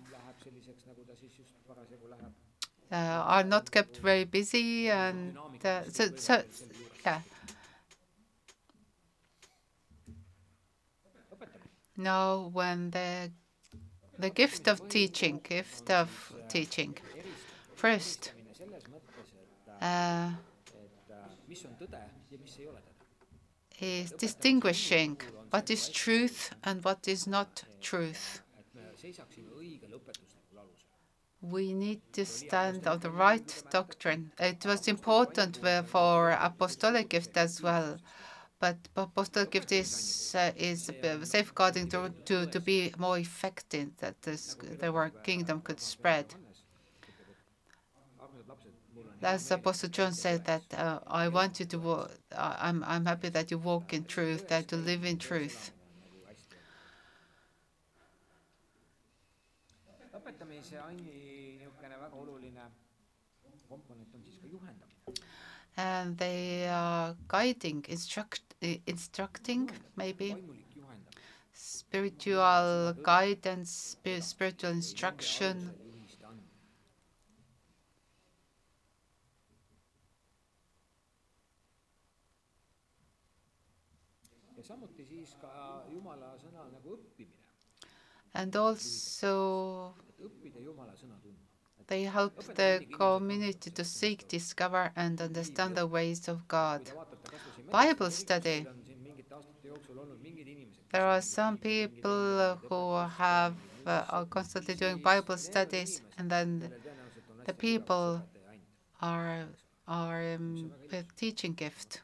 uh, 2.91 2.95
are 2.95 3.43
not 3.43 3.71
kept 3.71 3.97
very 3.97 4.23
busy 4.23 4.89
and 4.89 5.36
uh, 5.65 5.82
so 5.89 6.10
so 6.15 6.43
yeah 7.06 7.21
now 11.97 12.49
when 12.53 12.91
the 12.91 13.32
the 14.19 14.29
gift 14.29 14.67
of 14.67 14.88
teaching 14.89 15.39
gift 15.43 15.89
of 15.89 16.34
teaching 16.49 16.97
first 17.75 18.34
uh, 19.82 20.32
is 23.79 24.12
distinguishing 24.13 25.19
what 25.51 25.69
is 25.69 25.89
truth 25.89 26.56
and 26.63 26.84
what 26.84 27.08
is 27.08 27.27
not 27.27 27.63
truth. 27.82 28.41
We 31.43 31.73
need 31.73 32.01
to 32.13 32.25
stand 32.25 32.88
on 32.88 32.99
the 33.01 33.12
right 33.12 33.63
doctrine. 33.69 34.32
It 34.39 34.65
was 34.65 34.88
important 34.88 35.58
for 35.88 36.32
apostolic 36.32 37.10
gift 37.10 37.38
as 37.38 37.62
well, 37.62 37.99
but 38.63 38.78
apostolic 38.95 39.52
gift 39.52 39.73
is 39.73 40.34
uh, 40.39 40.52
is 40.56 40.89
safeguarding 41.23 41.86
to, 41.89 41.99
to 42.28 42.45
to 42.54 42.60
be 42.62 42.93
more 42.97 43.17
effective 43.17 43.88
that 43.97 44.15
this 44.21 44.56
the 44.82 45.12
kingdom 45.30 45.60
could 45.60 45.82
spread. 45.82 46.28
As 49.21 49.52
Apostle 49.52 49.89
John 49.89 50.13
said 50.13 50.45
that 50.45 50.65
uh, 50.73 50.99
I 51.23 51.28
want 51.28 51.60
you 51.60 51.65
to 51.73 51.78
walk. 51.88 52.12
I'm 52.38 52.80
I'm 52.86 53.06
happy 53.06 53.30
that 53.38 53.52
you 53.52 53.58
walk 53.58 53.91
in 53.97 54.06
truth, 54.06 54.47
that 54.47 54.71
you 54.71 54.78
live 54.78 55.04
in 55.04 55.17
truth. 55.17 55.71
And 65.76 66.17
they 66.17 66.67
are 66.69 67.15
guiding, 67.28 67.84
instruct, 67.89 68.53
instructing 68.86 69.69
maybe. 69.95 70.36
spiritual 71.54 72.93
guidance, 73.04 73.95
spiritual 74.21 74.71
instruction, 74.71 75.69
and 88.34 88.56
also 88.56 89.93
they 91.88 92.04
help 92.04 92.41
the 92.56 92.86
community 92.91 93.69
to 93.69 93.84
seek, 93.84 94.28
discover, 94.28 94.91
and 94.95 95.21
understand 95.21 95.76
the 95.76 95.86
ways 95.86 96.28
of 96.28 96.47
God. 96.47 96.82
Bible 97.71 98.12
study, 98.12 98.65
there 100.91 101.06
are 101.06 101.21
some 101.21 101.58
people 101.58 102.60
who 102.69 102.95
have 102.95 103.56
uh, 103.86 104.06
are 104.10 104.26
constantly 104.26 104.76
doing 104.76 104.97
Bible 104.97 105.38
studies, 105.38 106.02
and 106.17 106.30
then 106.30 106.71
the 107.45 107.54
people 107.54 108.21
are 109.02 109.45
are 109.88 110.36
um, 110.36 110.71
teaching 111.17 111.54
gift, 111.54 112.02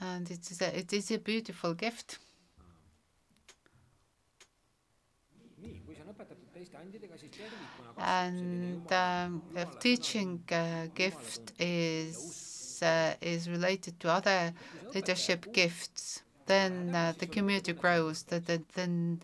and 0.00 0.30
it 0.30 0.50
is 0.50 0.60
a, 0.62 0.78
it 0.78 0.92
is 0.92 1.10
a 1.10 1.18
beautiful 1.18 1.74
gift. 1.74 2.18
And 7.98 8.90
um, 8.92 9.42
if 9.54 9.78
teaching 9.78 10.42
uh, 10.50 10.86
gift 10.94 11.52
is 11.58 12.45
uh, 12.86 13.14
is 13.20 13.48
related 13.56 13.94
to 14.00 14.06
other 14.18 14.40
leadership 14.94 15.40
gifts, 15.52 16.22
then 16.46 16.72
uh, 16.94 17.12
the 17.18 17.26
community 17.26 17.72
grows. 17.72 18.22
That 18.24 18.46
then, 18.74 19.22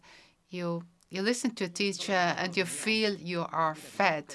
you 0.51 0.85
you 1.15 1.23
listen 1.23 1.51
to 1.57 1.65
a 1.65 1.69
teacher 1.83 2.23
and 2.41 2.57
you 2.57 2.65
feel 2.65 3.13
you 3.33 3.47
are 3.53 3.75
fed, 3.75 4.27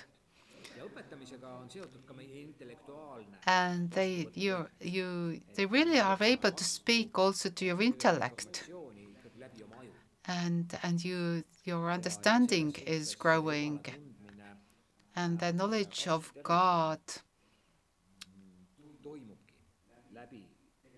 and 3.46 3.92
they 3.92 4.28
you 4.34 4.68
you 4.82 5.08
they 5.56 5.66
really 5.66 6.00
are 6.00 6.18
able 6.22 6.52
to 6.52 6.64
speak 6.64 7.18
also 7.20 7.50
to 7.50 7.66
your 7.66 7.82
intellect, 7.82 8.52
and 10.26 10.66
and 10.84 11.04
you 11.04 11.44
your 11.70 11.92
understanding 11.92 12.76
is 12.86 13.16
growing, 13.16 13.80
and 15.16 15.40
the 15.40 15.52
knowledge 15.54 16.08
of 16.08 16.34
God 16.44 17.00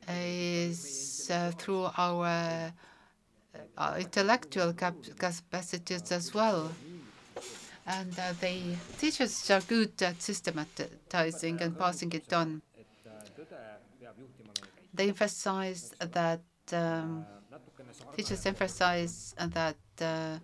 is 0.10 1.30
uh, 1.32 1.52
through 1.58 1.90
our, 1.98 2.72
uh, 3.78 3.96
intellectual 3.98 4.74
cap- 4.74 4.96
capacities 5.18 6.12
as 6.12 6.34
well. 6.34 6.72
And 7.86 8.18
uh, 8.20 8.34
the 8.40 8.76
teachers 8.98 9.50
are 9.50 9.62
good 9.62 10.02
at 10.02 10.22
systematizing 10.22 11.62
and 11.62 11.78
passing 11.78 12.12
it 12.14 12.32
on. 12.34 12.62
They 14.94 15.10
emphasize 15.10 15.94
that 16.00 16.42
um, 16.74 17.26
teachers 18.16 18.46
emphasize 18.46 19.34
that 19.38 19.78
uh, 20.02 20.38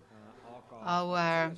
our 0.83 1.51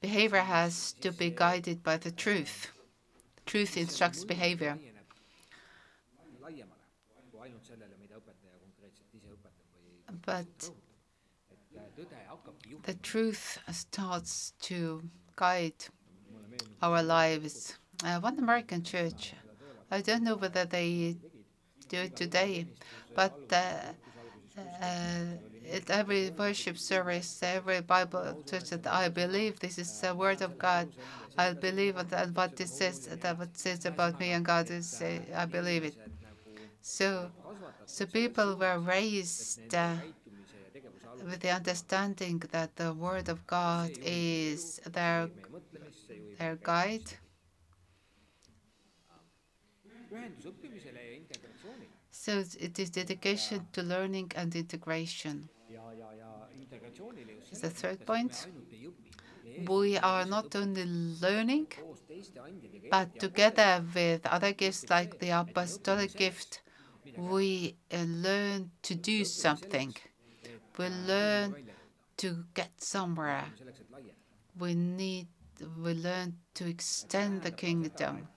behavior 0.00 0.40
has 0.40 0.92
to 1.00 1.12
be 1.12 1.30
guided 1.30 1.82
by 1.82 1.96
the 1.96 2.10
truth. 2.10 2.72
Truth 3.48 3.78
instructs 3.78 4.24
behavior. 4.26 4.76
But 10.26 10.70
the 12.84 12.92
truth 12.92 13.58
starts 13.72 14.52
to 14.68 15.02
guide 15.34 15.80
our 16.82 17.02
lives. 17.02 17.78
Uh, 18.04 18.20
one 18.20 18.38
American 18.38 18.82
church, 18.82 19.32
I 19.90 20.02
don't 20.02 20.24
know 20.24 20.36
whether 20.36 20.66
they 20.66 21.16
do 21.88 22.00
it 22.00 22.16
today, 22.16 22.66
but 23.14 23.34
uh, 23.50 23.94
uh, 24.82 25.24
at 25.72 25.90
every 25.90 26.30
worship 26.30 26.78
service, 26.78 27.40
every 27.42 27.80
Bible 27.80 28.42
church 28.46 28.70
that 28.70 28.86
I 28.86 29.08
believe 29.08 29.60
this 29.60 29.78
is 29.78 30.00
the 30.00 30.14
word 30.14 30.42
of 30.42 30.58
God. 30.58 30.88
I 31.36 31.52
believe 31.52 31.96
that 32.10 32.34
what 32.34 32.60
it 32.60 32.68
says, 32.68 33.06
that 33.06 33.38
what 33.38 33.48
it 33.48 33.58
says 33.58 33.84
about 33.84 34.18
me 34.18 34.32
and 34.32 34.44
God 34.44 34.70
is, 34.70 35.00
uh, 35.00 35.20
I 35.34 35.44
believe 35.46 35.84
it. 35.84 35.96
So, 36.80 37.30
so 37.86 38.06
people 38.06 38.56
were 38.56 38.78
raised 38.78 39.74
uh, 39.74 39.94
with 41.24 41.40
the 41.40 41.50
understanding 41.50 42.42
that 42.50 42.76
the 42.76 42.92
word 42.92 43.28
of 43.28 43.46
God 43.46 43.90
is 44.02 44.80
their 44.86 45.28
their 46.38 46.56
guide. 46.56 47.10
So 52.10 52.42
it 52.58 52.78
is 52.78 52.90
dedication 52.90 53.66
to 53.72 53.82
learning 53.82 54.32
and 54.34 54.54
integration. 54.54 55.48
ja, 55.68 55.92
ja, 55.92 56.12
ja 56.12 56.48
integratsioonile 56.50 56.68
just 56.68 56.84
Is 56.84 56.87
the 57.60 57.70
third 57.70 58.04
point? 58.06 58.46
We 59.66 59.98
are 59.98 60.24
not 60.24 60.54
only 60.54 60.84
learning, 60.84 61.68
but 62.90 63.18
together 63.18 63.84
with 63.94 64.26
other 64.26 64.52
gifts 64.52 64.88
like 64.90 65.18
the 65.18 65.30
apostolic 65.30 66.14
gift, 66.16 66.62
we 67.16 67.76
uh, 67.92 68.04
learn 68.04 68.70
to 68.82 68.94
do 68.94 69.24
something. 69.24 69.94
We 70.78 70.88
learn 70.88 71.56
to 72.18 72.44
get 72.54 72.72
somewhere. 72.82 73.46
We 74.58 74.74
need, 74.74 75.28
we 75.82 75.94
learn 75.94 76.36
to 76.54 76.68
extend 76.68 77.42
the 77.42 77.50
kingdom. 77.50 78.28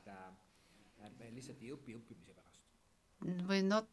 We're 3.47 3.63
not 3.63 3.87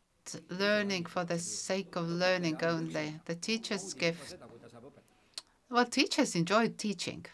learning 0.50 1.06
for 1.06 1.24
the 1.24 1.38
sake 1.38 1.96
of 1.96 2.08
learning 2.08 2.62
only. 2.62 3.20
The 3.24 3.34
teacher's 3.34 3.94
gift 3.94 4.36
Well, 5.70 5.86
teachers 5.86 6.34
enjoy 6.34 6.68
teaching. 6.68 7.24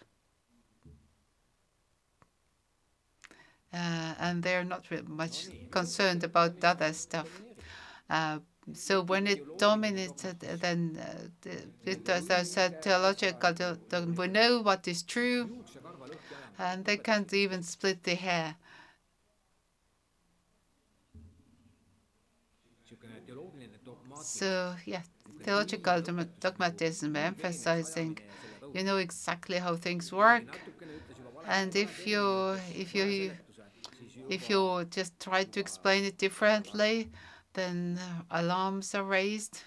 Uh, 3.72 4.14
and 4.18 4.42
they're 4.42 4.64
not 4.64 4.90
really 4.90 5.06
much 5.06 5.48
concerned 5.70 6.22
about 6.22 6.62
other 6.62 6.92
stuff. 6.92 7.44
Uh, 8.10 8.38
so 8.74 9.02
when 9.02 9.26
it 9.26 9.44
dominated, 9.58 10.40
then 10.40 10.98
uh, 11.00 11.50
it 11.84 12.08
as 12.08 12.30
a 12.56 12.70
theological, 12.80 13.54
we 14.16 14.28
know 14.28 14.60
what 14.62 14.86
is 14.88 15.02
true, 15.02 15.50
and 16.58 16.84
they 16.84 16.96
can't 16.96 17.32
even 17.32 17.62
split 17.62 18.02
the 18.02 18.14
hair. 18.16 18.56
So, 24.14 24.76
yeah, 24.86 25.02
theological 25.42 26.00
dogma- 26.02 26.30
dogmatism, 26.40 27.14
emphasizing 27.16 28.18
you 28.74 28.84
know 28.84 28.98
exactly 28.98 29.58
how 29.58 29.76
things 29.76 30.12
work, 30.12 30.60
and 31.44 31.74
if 31.76 32.06
you 32.06 32.58
if 32.84 32.94
you 32.94 33.32
If 34.28 34.50
you 34.50 34.84
just 34.90 35.18
try 35.20 35.44
to 35.44 35.60
explain 35.60 36.04
it 36.04 36.18
differently, 36.18 37.10
then 37.54 37.98
alarms 38.30 38.94
are 38.94 39.04
raised. 39.04 39.62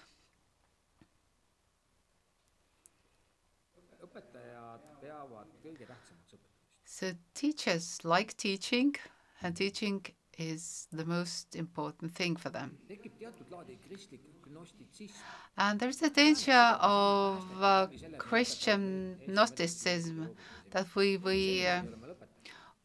So 6.84 7.12
teachers 7.34 8.04
like 8.04 8.36
teaching, 8.36 8.96
and 9.40 9.56
teaching 9.56 10.04
is 10.38 10.86
the 10.92 11.04
most 11.04 11.56
important 11.56 12.14
thing 12.14 12.36
for 12.36 12.48
them. 12.48 12.78
And 15.56 15.80
there's 15.80 16.02
a 16.02 16.10
danger 16.10 16.76
of 16.80 17.44
uh, 17.60 17.86
Christian 18.18 19.18
Gnosticism 19.26 20.30
that 20.70 20.86
we 20.94 21.16
we 21.16 21.66
uh, 21.66 21.82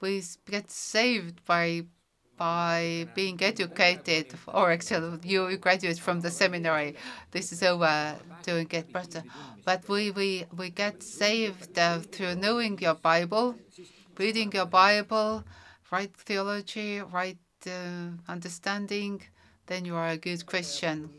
we 0.02 0.24
get 0.50 0.72
saved 0.72 1.46
by 1.46 1.86
by 2.38 3.08
being 3.14 3.42
educated, 3.42 4.34
or 4.48 4.72
actually 4.72 5.20
you 5.24 5.58
graduate 5.58 6.00
from 6.00 6.22
the 6.22 6.32
seminary. 6.32 6.96
This 7.32 7.52
is 7.52 7.62
over 7.64 8.16
doing 8.44 8.68
it 8.72 8.92
better. 8.92 9.24
But 9.64 9.88
we, 9.88 10.12
we, 10.12 10.46
we 10.58 10.70
get 10.70 11.04
saved 11.04 11.78
uh, 11.78 12.00
through 12.00 12.36
knowing 12.36 12.80
your 12.80 12.96
Bible, 12.96 13.56
reading 14.18 14.52
your 14.52 14.66
Bible, 14.66 15.44
right 15.92 16.14
theology, 16.18 17.02
right 17.02 17.38
understanding, 18.28 19.22
then 19.68 19.86
you 19.86 19.96
are 19.96 20.10
a 20.10 20.18
good 20.18 20.46
Christian. 20.46 21.10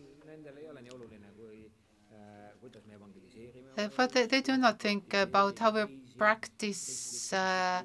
Uh, 3.76 3.88
but 3.96 4.12
they, 4.12 4.26
they 4.26 4.40
do 4.40 4.56
not 4.56 4.78
think 4.78 5.12
about 5.14 5.58
how 5.58 5.70
we 5.70 5.84
practice 6.16 7.32
uh, 7.32 7.82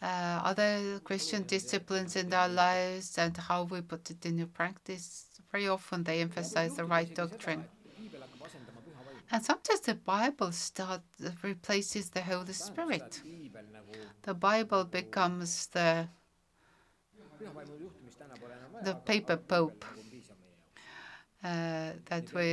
uh, 0.00 0.06
other 0.44 1.00
Christian 1.04 1.42
disciplines 1.42 2.16
in 2.16 2.32
our 2.32 2.48
lives 2.48 3.18
and 3.18 3.36
how 3.36 3.64
we 3.64 3.80
put 3.82 4.10
it 4.10 4.24
into 4.24 4.46
practice. 4.46 5.26
Very 5.52 5.68
often 5.68 6.04
they 6.04 6.20
emphasize 6.20 6.76
the 6.76 6.84
right 6.84 7.14
doctrine. 7.14 7.64
And 9.30 9.44
sometimes 9.44 9.80
the 9.80 9.94
Bible 9.94 10.52
start 10.52 11.02
replaces 11.42 12.10
the 12.10 12.22
Holy 12.22 12.54
Spirit. 12.54 13.22
The 14.22 14.34
Bible 14.34 14.84
becomes 14.84 15.66
the 15.66 16.08
the 18.84 18.94
paper 18.94 19.36
pope 19.36 19.84
piibel 19.84 19.94
nagu 19.94 20.00
on 20.00 20.10
piisav 20.10 20.36
meie 20.42 20.54
jaoks. 20.56 20.78
uh, 21.44 21.90
that 22.10 22.32
we 22.34 22.48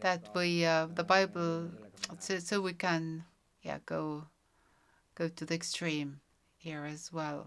that 0.00 0.22
we 0.34 0.64
uh, 0.64 0.86
the 0.94 1.04
Bible 1.04 1.70
so, 2.18 2.38
so 2.38 2.60
we 2.60 2.72
can 2.72 3.24
yeah 3.62 3.78
go 3.86 4.24
go 5.14 5.28
to 5.28 5.44
the 5.44 5.54
extreme 5.54 6.20
here 6.56 6.84
as 6.84 7.12
well. 7.12 7.46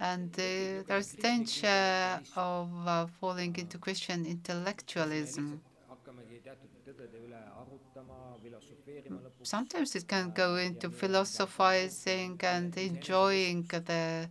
And 0.00 0.32
uh, 0.38 0.82
there's 0.86 1.12
danger 1.12 2.20
of 2.36 2.68
uh, 2.86 3.06
falling 3.20 3.56
into 3.56 3.78
Christian 3.78 4.24
intellectualism. 4.26 5.60
hakkamegi 5.90 6.38
teatud 6.44 6.70
tõdede 6.86 7.18
üle 7.26 7.40
arutama, 7.60 8.18
filosofeerima 8.42 9.18
lõpuks. 9.24 9.50
Sometimes 9.54 9.94
it 9.96 10.06
can 10.08 10.30
go 10.30 10.56
into 10.56 10.90
philosophizing 10.90 12.38
and 12.42 12.76
enjoying 12.76 13.66
the 13.66 14.28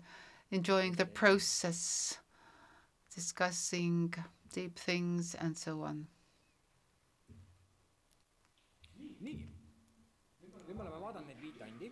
enjoying 0.52 0.94
the 0.94 1.06
process, 1.06 2.18
discussing 3.14 4.14
deep 4.54 4.78
things 4.80 5.36
and 5.36 5.58
so 5.58 5.82
on. 5.84 6.08
nii, 9.22 9.48
nüüd 10.42 10.76
me 10.78 10.82
oleme 10.84 11.00
vaadanud 11.02 11.28
neid 11.28 11.40
viit 11.42 11.62
andi. 11.68 11.92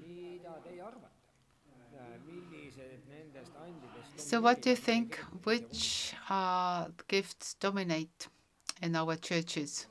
mida 0.00 0.54
teie 0.64 0.82
arvate? 0.82 1.20
millised 2.26 3.08
nendest 3.10 3.52
andidest 3.56 4.20
So, 4.28 4.40
what 4.40 4.62
do 4.62 4.70
you 4.70 4.76
think? 4.76 5.18
Which 5.44 6.14
uh, 6.28 6.86
gifts 7.08 7.54
dominate 7.54 8.28
in 8.82 8.96
our 8.96 9.16
churches? 9.16 9.86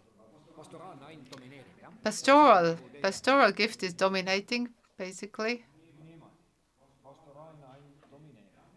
pastoraalne 0.57 1.05
and 1.13 1.29
domineerib 1.31 1.75
jah? 1.81 1.91
Pastoral, 2.03 2.77
pastoral 3.01 3.51
gift 3.51 3.83
is 3.83 3.93
dominating, 3.93 4.69
basically. 4.97 5.63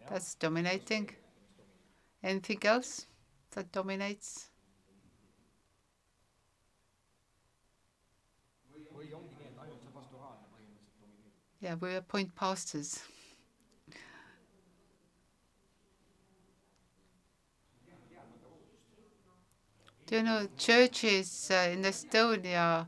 That's 0.07 0.35
dominating. 0.35 1.09
Anything 2.23 2.65
else 2.65 3.05
that 3.51 3.71
dominates? 3.71 4.49
Yeah, 11.61 11.75
we 11.75 11.95
appoint 11.95 12.35
pastors. 12.35 13.01
Do 20.05 20.15
you 20.15 20.23
know 20.23 20.47
churches 20.57 21.51
uh, 21.51 21.67
in 21.73 21.81
Estonia? 21.81 22.87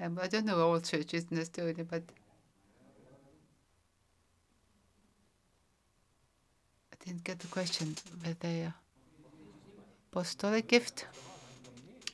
Um, 0.00 0.18
I 0.20 0.28
don't 0.28 0.46
know 0.46 0.58
all 0.60 0.80
churches 0.80 1.26
in 1.30 1.38
Estonia, 1.38 1.86
but 1.86 2.02
didn't 7.08 7.24
get 7.24 7.38
the 7.38 7.46
question. 7.46 7.96
They 8.40 8.64
uh, 8.64 8.70
apostolic 10.12 10.68
gift? 10.68 11.06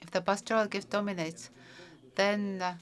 If 0.00 0.10
the 0.12 0.20
pastoral 0.20 0.66
gift 0.66 0.90
dominates, 0.90 1.50
then 2.14 2.62
uh, 2.62 2.74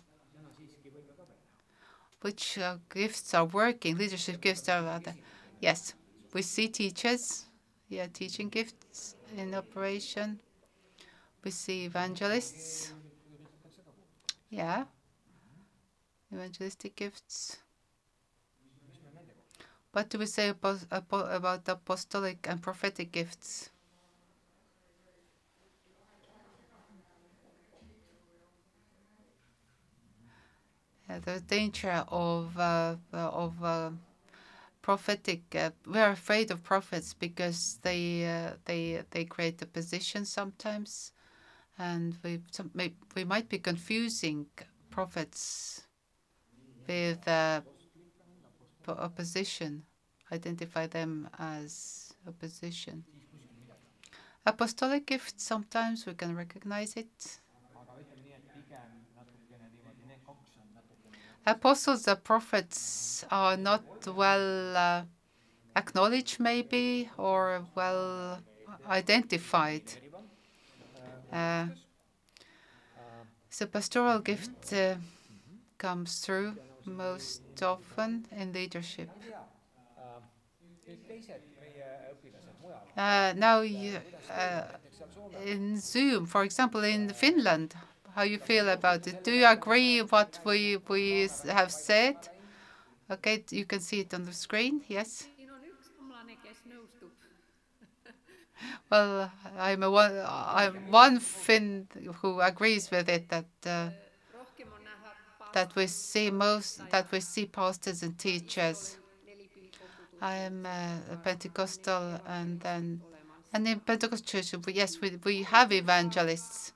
which 2.21 2.59
uh, 2.59 2.77
gifts 2.93 3.33
are 3.33 3.47
working? 3.47 3.97
Leadership 3.97 4.43
gifts 4.43 4.69
are 4.69 4.87
other. 4.87 5.15
Yes, 5.61 5.95
we 6.35 6.43
see 6.43 6.69
teachers, 6.69 7.47
yeah, 7.89 8.07
teaching 8.13 8.51
gifts 8.51 9.17
in 9.37 9.55
operation. 9.55 10.39
We 11.43 11.51
see 11.51 11.87
evangelists, 11.87 12.93
yeah, 14.51 14.85
evangelistic 16.31 16.95
gifts. 16.95 17.57
What 19.93 20.09
do 20.09 20.19
we 20.19 20.27
say 20.27 20.49
about, 20.49 21.69
apostolic 21.69 22.47
and 22.49 22.63
prophetic 22.63 23.13
gifts? 23.13 23.71
uh, 31.09 31.19
the 31.21 31.41
danger 31.41 32.05
of 32.09 32.59
uh, 32.59 32.97
of 33.13 33.63
uh, 33.63 33.91
prophetic. 34.83 35.43
Uh, 35.55 35.71
we 35.87 35.99
are 35.99 36.11
afraid 36.11 36.51
of 36.51 36.63
prophets 36.63 37.15
because 37.15 37.79
they 37.83 38.25
uh, 38.27 38.55
they 38.65 39.03
they 39.11 39.25
create 39.25 39.61
a 39.63 39.67
position 39.67 40.25
sometimes, 40.25 41.13
and 41.79 42.17
we 42.23 42.41
some, 42.51 42.71
may, 42.75 42.93
we 43.15 43.25
might 43.25 43.49
be 43.49 43.59
confusing 43.59 44.47
prophets 44.91 45.83
with 46.87 47.27
uh, 47.29 47.61
opposition. 48.91 49.85
Identify 50.33 50.87
them 50.87 51.29
as 51.39 52.15
opposition. 52.27 53.05
Apostolic 54.47 55.05
gift. 55.07 55.41
Sometimes 55.41 56.07
we 56.07 56.15
can 56.15 56.37
recognize 56.37 56.97
it. 56.97 57.41
apostles 61.47 62.07
and 62.09 62.23
prophets 62.25 63.25
are 63.31 63.57
not 63.57 63.83
well 64.07 64.77
uh, 64.77 65.03
acknowledged 65.77 66.41
maybe 66.41 67.11
or 67.19 67.65
well 67.75 68.41
identified. 68.89 69.83
uh, 71.33 71.67
so 73.51 73.67
pastoral 73.67 74.19
gift 74.21 74.73
uh, 74.73 74.97
comes 75.79 76.19
through 76.21 76.57
most 76.87 77.43
often 77.63 78.27
in 78.33 78.53
leadership 78.53 79.11
uh, 82.97 83.33
now 83.37 83.61
you, 83.61 83.99
uh, 84.31 84.63
in 85.45 85.81
zoom 85.81 86.27
for 86.27 86.43
example 86.45 86.83
in 86.85 87.09
finland 87.11 87.75
how 88.15 88.23
you 88.23 88.39
feel 88.39 88.69
about 88.69 89.07
it 89.07 89.23
do 89.23 89.33
you 89.33 89.47
agree 89.47 90.01
what 90.01 90.39
we 90.45 90.77
we 90.89 91.29
have 91.49 91.73
said 91.73 92.17
okay 93.11 93.43
you 93.51 93.65
can 93.65 93.81
see 93.81 94.01
it 94.01 94.15
on 94.15 94.25
the 94.25 94.33
screen 94.33 94.83
yes. 94.89 95.27
Well, 98.91 99.31
I'm 99.59 99.83
a 99.83 99.91
one. 99.91 100.23
I'm 100.27 100.91
one 100.91 101.19
Finn 101.21 101.89
who 102.21 102.41
agrees 102.41 102.91
with 102.91 103.09
it 103.09 103.29
that 103.31 103.47
uh, 103.67 103.91
that 105.53 105.75
we 105.75 105.87
see 105.87 106.31
most 106.31 106.89
that 106.91 107.11
we 107.13 107.21
see 107.21 107.47
pastors 107.47 108.03
and 108.03 108.19
teachers. 108.19 108.99
I 110.21 110.37
am 110.37 110.67
a 110.67 111.17
Pentecostal, 111.25 112.21
and 112.27 112.61
then, 112.61 113.03
and 113.53 113.67
in 113.67 113.81
Pentecostal 113.81 114.25
church, 114.25 114.55
yes, 114.69 115.01
we 115.01 115.19
we 115.25 115.43
have 115.43 115.73
evangelists. 115.73 116.73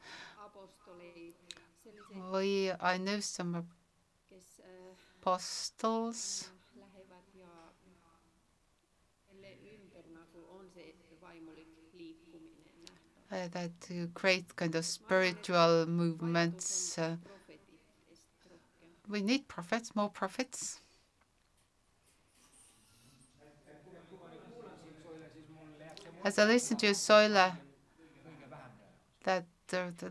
We 2.33 2.73
I 2.81 2.99
know 2.99 3.21
some 3.21 3.67
apostles 5.23 6.51
uh, 13.31 13.49
that 13.53 13.71
uh, 13.91 14.07
create 14.15 14.55
kind 14.57 14.75
of 14.75 14.85
spiritual 14.85 15.87
movements. 15.87 16.99
Uh. 16.99 17.17
We 19.09 19.23
need 19.23 19.49
prophets, 19.49 19.95
more 19.97 20.09
prophets. 20.11 20.81
As 26.25 26.39
I 26.39 26.45
listen 26.45 26.77
to 26.79 26.87
Soila, 26.95 27.57
that 29.25 29.45
the, 29.69 29.93
the, 29.99 30.11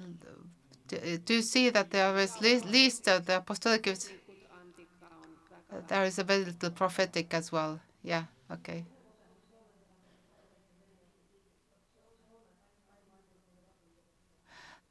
do- 0.87 1.17
you 1.35 1.41
see 1.41 1.69
that 1.69 1.91
there 1.91 2.15
is 2.17 2.41
least 2.65 3.07
of 3.07 3.25
the 3.25 3.37
apostolic 3.37 3.83
gifts? 3.83 4.09
There 5.87 6.03
is 6.05 6.17
a 6.17 6.23
very 6.23 6.45
little 6.45 6.71
prophetic 6.71 7.33
as 7.33 7.51
well. 7.51 7.79
Yeah, 8.03 8.23
okay. 8.51 8.85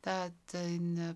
That 0.04 0.32
in 0.52 0.98
uh, 0.98 1.14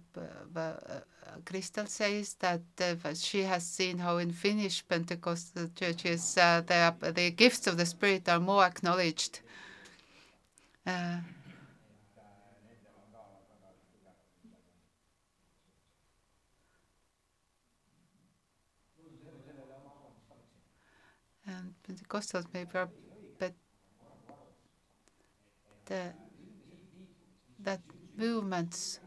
uh, 0.58 1.00
Crystal 1.44 1.84
says 1.84 2.34
that 2.40 2.62
uh, 2.80 3.12
she 3.12 3.42
has 3.42 3.66
seen 3.66 3.98
how 3.98 4.16
in 4.16 4.32
Finnish 4.32 4.82
Pentecostal 4.88 5.68
churches 5.74 6.34
the 6.34 6.94
the 7.14 7.30
gifts 7.30 7.66
of 7.66 7.76
the 7.76 7.84
Spirit 7.84 8.26
are 8.30 8.40
more 8.40 8.64
acknowledged. 8.64 9.40
And 10.86 11.24
Pentecostals 21.86 22.46
maybe 22.54 22.70
are, 22.74 22.88
but 23.38 23.52
the 25.84 26.14
that 27.60 27.80
movements 28.18 29.00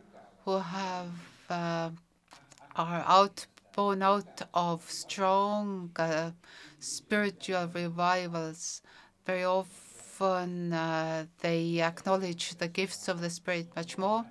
who 0.45 0.57
have 0.57 1.11
uh, 1.49 1.89
are 2.75 3.03
out 3.05 3.45
born 3.75 4.01
out 4.01 4.41
of 4.53 4.89
strong 4.89 5.91
uh, 5.97 6.31
spiritual 6.79 7.67
revivals. 7.67 8.81
Very 9.25 9.43
often 9.43 10.73
uh, 10.73 11.25
they 11.41 11.81
acknowledge 11.81 12.55
the 12.55 12.67
gifts 12.67 13.07
of 13.07 13.21
the 13.21 13.29
Spirit 13.29 13.67
much 13.75 13.97
more. 13.97 14.25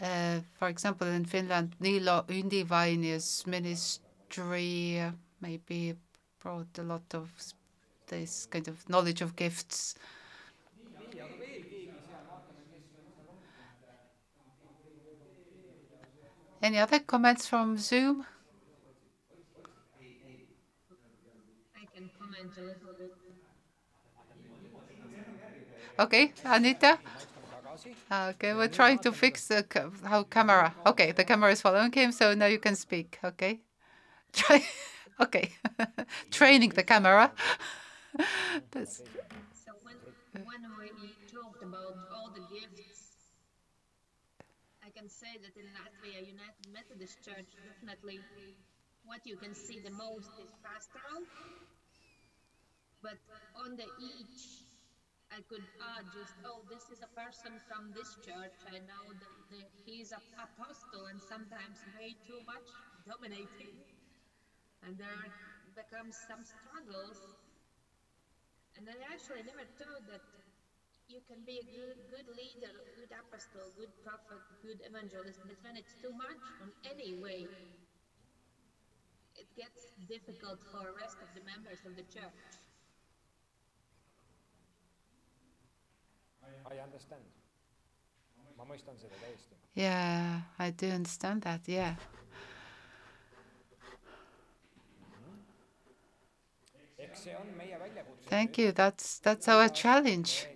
Uh, 0.00 0.40
for 0.58 0.68
example, 0.68 1.08
in 1.08 1.24
Finland, 1.24 1.74
Niilo 1.80 2.24
Ylivainio 2.28 3.46
ministry, 3.46 5.02
maybe 5.40 5.94
brought 6.40 6.78
a 6.78 6.82
lot 6.82 7.14
of 7.14 7.30
this 8.06 8.46
kind 8.46 8.68
of 8.68 8.88
knowledge 8.88 9.20
of 9.20 9.34
gifts. 9.34 9.94
Any 16.62 16.78
other 16.78 16.98
comments 16.98 17.46
from 17.46 17.78
Zoom? 17.78 18.26
I 21.76 21.84
can 21.94 22.10
comment 22.18 22.50
a 22.56 22.60
little 22.60 22.94
bit. 22.98 23.14
Okay, 25.98 26.32
Anita? 26.44 26.98
Okay, 28.10 28.54
we're 28.54 28.68
trying 28.68 28.98
to 29.00 29.12
fix 29.12 29.48
the 29.48 29.64
how 30.04 30.24
camera. 30.24 30.74
Okay, 30.86 31.12
the 31.12 31.24
camera 31.24 31.52
is 31.52 31.60
following 31.60 31.92
him, 31.92 32.12
so 32.12 32.34
now 32.34 32.46
you 32.46 32.58
can 32.58 32.74
speak. 32.76 33.18
Okay, 33.22 33.60
try. 34.32 34.64
Okay, 35.20 35.50
training 36.30 36.70
the 36.70 36.84
camera. 36.84 37.32
That's. 38.70 38.98
So 38.98 39.72
when 39.82 39.96
when 40.46 40.62
we 41.02 41.10
talked 41.26 41.60
about 41.60 41.98
all 42.14 42.30
the 42.30 42.42
gifts, 42.54 42.87
can 44.98 45.06
say 45.06 45.38
that 45.38 45.54
in 45.54 45.70
Latvia 45.78 46.26
United 46.26 46.66
Methodist 46.74 47.22
Church, 47.22 47.46
definitely 47.62 48.18
what 49.06 49.22
you 49.22 49.38
can 49.38 49.54
see 49.54 49.78
the 49.78 49.94
most 49.94 50.34
is 50.42 50.50
pastoral, 50.58 51.22
but 52.98 53.14
on 53.54 53.78
the 53.78 53.86
each 53.94 54.66
I 55.30 55.38
could 55.46 55.62
add 55.94 56.10
just, 56.10 56.34
oh, 56.42 56.66
this 56.66 56.90
is 56.90 56.98
a 56.98 57.10
person 57.14 57.62
from 57.70 57.94
this 57.94 58.18
church. 58.26 58.58
I 58.66 58.82
know 58.90 59.14
that 59.14 59.34
the, 59.54 59.62
he's 59.86 60.10
an 60.10 60.24
apostle 60.34 61.06
and 61.06 61.20
sometimes 61.22 61.78
way 61.94 62.16
too 62.26 62.42
much 62.48 62.66
dominating. 63.06 63.76
And 64.82 64.98
there 64.98 65.30
becomes 65.78 66.16
some 66.26 66.42
struggles. 66.42 67.22
And 68.74 68.88
I 68.88 68.96
actually 69.14 69.44
never 69.46 69.68
thought 69.78 70.02
that 70.10 70.24
you 71.08 71.20
can 71.24 71.40
be 71.48 71.58
a 71.58 71.66
good, 71.72 71.96
good 72.12 72.28
leader, 72.36 72.72
good 72.96 73.08
apostle, 73.08 73.72
good 73.80 73.92
prophet, 74.04 74.40
good 74.62 74.80
evangelist, 74.84 75.40
but 75.48 75.56
when 75.64 75.76
it's 75.76 75.96
too 76.02 76.12
much 76.12 76.40
on 76.60 76.68
any 76.84 77.16
way, 77.16 77.48
it 79.36 79.48
gets 79.56 79.88
difficult 80.08 80.60
for 80.70 80.84
the 80.84 80.92
rest 81.00 81.16
of 81.24 81.28
the 81.32 81.40
members 81.48 81.80
of 81.88 81.96
the 81.96 82.04
church. 82.12 82.44
I 86.68 86.76
understand. 86.84 87.24
ma 88.58 88.64
mõistan 88.66 88.96
seda 88.98 89.14
täiesti. 89.22 89.54
Yeah, 89.78 90.40
I 90.58 90.70
do 90.70 90.90
understand 90.90 91.42
that, 91.42 91.68
yeah. 91.68 91.94
Thank 98.26 98.58
you, 98.58 98.72
that's, 98.72 99.20
that's 99.20 99.48
our 99.48 99.68
challenge. 99.68 100.46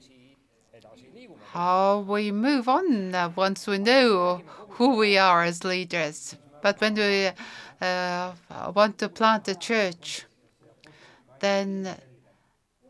How 1.52 2.00
we 2.00 2.32
move 2.32 2.68
on 2.68 3.14
uh, 3.14 3.30
once 3.36 3.66
we 3.66 3.78
know 3.78 4.42
who 4.70 4.96
we 4.96 5.18
are 5.18 5.42
as 5.42 5.64
leaders. 5.64 6.36
But 6.62 6.80
when 6.80 6.94
we 6.94 7.30
uh, 7.80 8.32
want 8.74 8.98
to 8.98 9.08
plant 9.08 9.48
a 9.48 9.54
church, 9.54 10.24
then 11.40 11.96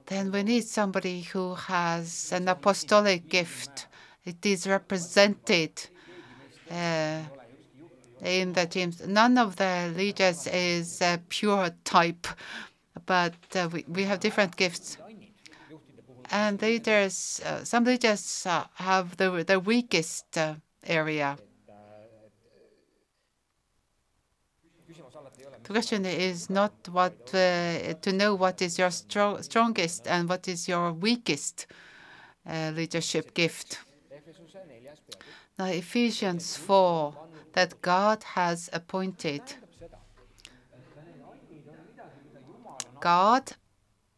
then 0.07 0.31
we 0.31 0.43
need 0.43 0.65
somebody 0.65 1.23
who 1.23 1.55
has 1.55 2.33
an 2.33 2.49
apostolic 2.49 3.29
gift. 3.29 3.87
It 4.25 4.45
is 4.45 4.67
represented 4.67 5.73
uh, 6.71 7.23
in 8.23 8.53
the 8.53 8.67
teams. 8.67 9.07
None 9.07 9.39
of 9.39 9.57
the 9.57 9.93
leaders 9.97 10.47
is 10.47 11.01
a 11.01 11.19
pure 11.29 11.71
type, 11.85 12.27
but 13.07 13.35
uh, 13.55 13.69
we, 13.73 13.85
we 13.89 14.05
have 14.05 14.21
different 14.21 14.57
gifts. 14.57 14.99
And 16.33 16.63
leaders, 16.63 17.43
uh, 17.45 17.63
some 17.63 17.85
leaders 17.85 18.47
uh, 18.47 18.65
have 18.77 19.19
the, 19.19 19.45
the 19.47 19.61
weakest 19.61 20.39
uh, 20.39 20.55
area. 20.83 21.37
The 25.63 25.69
question 25.69 26.07
is 26.07 26.49
not 26.49 26.73
what 26.91 27.27
to 27.27 28.13
know 28.13 28.35
what 28.35 28.63
is 28.63 28.79
your 28.79 28.89
stro 28.89 29.45
strongest 29.45 30.09
and 30.09 30.29
what 30.29 30.49
is 30.49 30.67
your 30.67 30.93
weakest 30.93 31.67
leadership 32.47 33.35
gift. 33.35 33.79
Now, 35.59 35.67
Ephesians 35.67 36.57
4 36.57 37.15
that 37.53 37.81
God 37.83 38.25
has 38.25 38.71
appointed. 38.73 39.43
God 43.01 43.53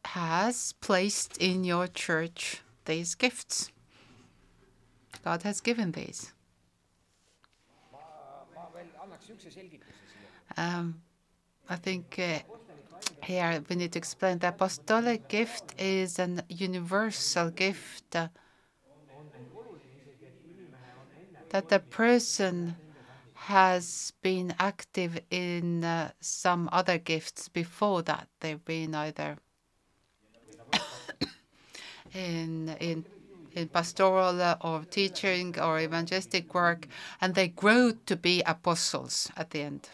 has 0.06 0.74
placed 0.80 1.36
in 1.38 1.64
your 1.64 1.86
church 1.86 2.62
these 2.84 3.14
gifts. 3.14 3.70
God 5.24 5.42
has 5.42 5.60
given 5.60 5.92
these. 5.92 6.32
Um, 10.56 11.00
I 11.68 11.76
think 11.76 12.18
uh, 12.18 12.38
here 13.22 13.62
we 13.68 13.76
need 13.76 13.92
to 13.92 13.98
explain 13.98 14.38
the 14.38 14.48
apostolic 14.48 15.28
gift 15.28 15.74
is 15.78 16.18
an 16.18 16.42
universal 16.48 17.50
gift 17.50 18.14
uh, 18.14 18.28
that 21.48 21.68
the 21.68 21.78
person 21.78 22.76
has 23.34 24.12
been 24.22 24.54
active 24.58 25.20
in 25.30 25.84
uh, 25.84 26.10
some 26.20 26.68
other 26.72 26.98
gifts 26.98 27.48
before 27.48 28.02
that. 28.02 28.28
They've 28.40 28.64
been 28.64 28.94
either 28.94 29.36
in 32.14 32.76
in 32.80 33.04
in 33.54 33.68
pastoral 33.68 34.40
uh, 34.40 34.56
or 34.60 34.84
teaching 34.90 35.58
or 35.60 35.78
evangelistic 35.80 36.54
work, 36.54 36.88
and 37.20 37.34
they 37.34 37.48
grow 37.48 37.92
to 38.06 38.16
be 38.16 38.42
apostles 38.46 39.30
at 39.36 39.50
the 39.50 39.60
end. 39.62 39.88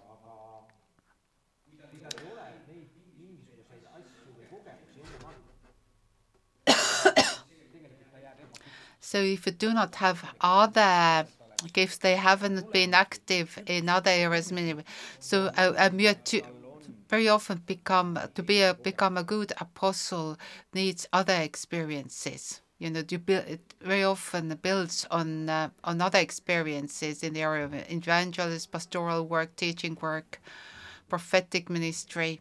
So 9.01 9.19
if 9.19 9.47
you 9.47 9.53
do 9.53 9.73
not 9.73 9.97
have 9.97 10.25
other 10.41 11.27
gifts, 11.73 11.99
they 11.99 12.17
haven't 12.17 12.73
been 12.73 12.95
active 12.95 13.59
in 13.67 13.89
other 13.89 14.11
areas. 14.11 14.53
So 15.19 15.51
a, 15.57 15.91
a 15.91 16.15
to 16.15 16.43
very 17.11 17.29
often 17.29 17.59
become 17.67 18.19
to 18.35 18.43
be 18.43 18.63
a 18.63 18.73
become 18.73 19.19
a 19.19 19.25
good 19.25 19.53
apostle 19.59 20.39
needs 20.73 21.09
other 21.13 21.35
experiences. 21.35 22.63
You 22.79 22.89
know, 22.91 23.03
you 23.11 23.19
build, 23.19 23.45
it 23.47 23.75
very 23.83 24.05
often 24.05 24.49
builds 24.63 25.07
on 25.11 25.49
uh, 25.51 25.71
on 25.85 26.01
other 26.01 26.21
experiences 26.21 27.23
in 27.23 27.35
the 27.35 27.43
area 27.43 27.65
of 27.65 27.75
evangelist, 27.75 28.71
pastoral 28.71 29.27
work, 29.27 29.57
teaching 29.57 29.99
work, 30.01 30.41
prophetic 31.09 31.69
ministry, 31.69 32.41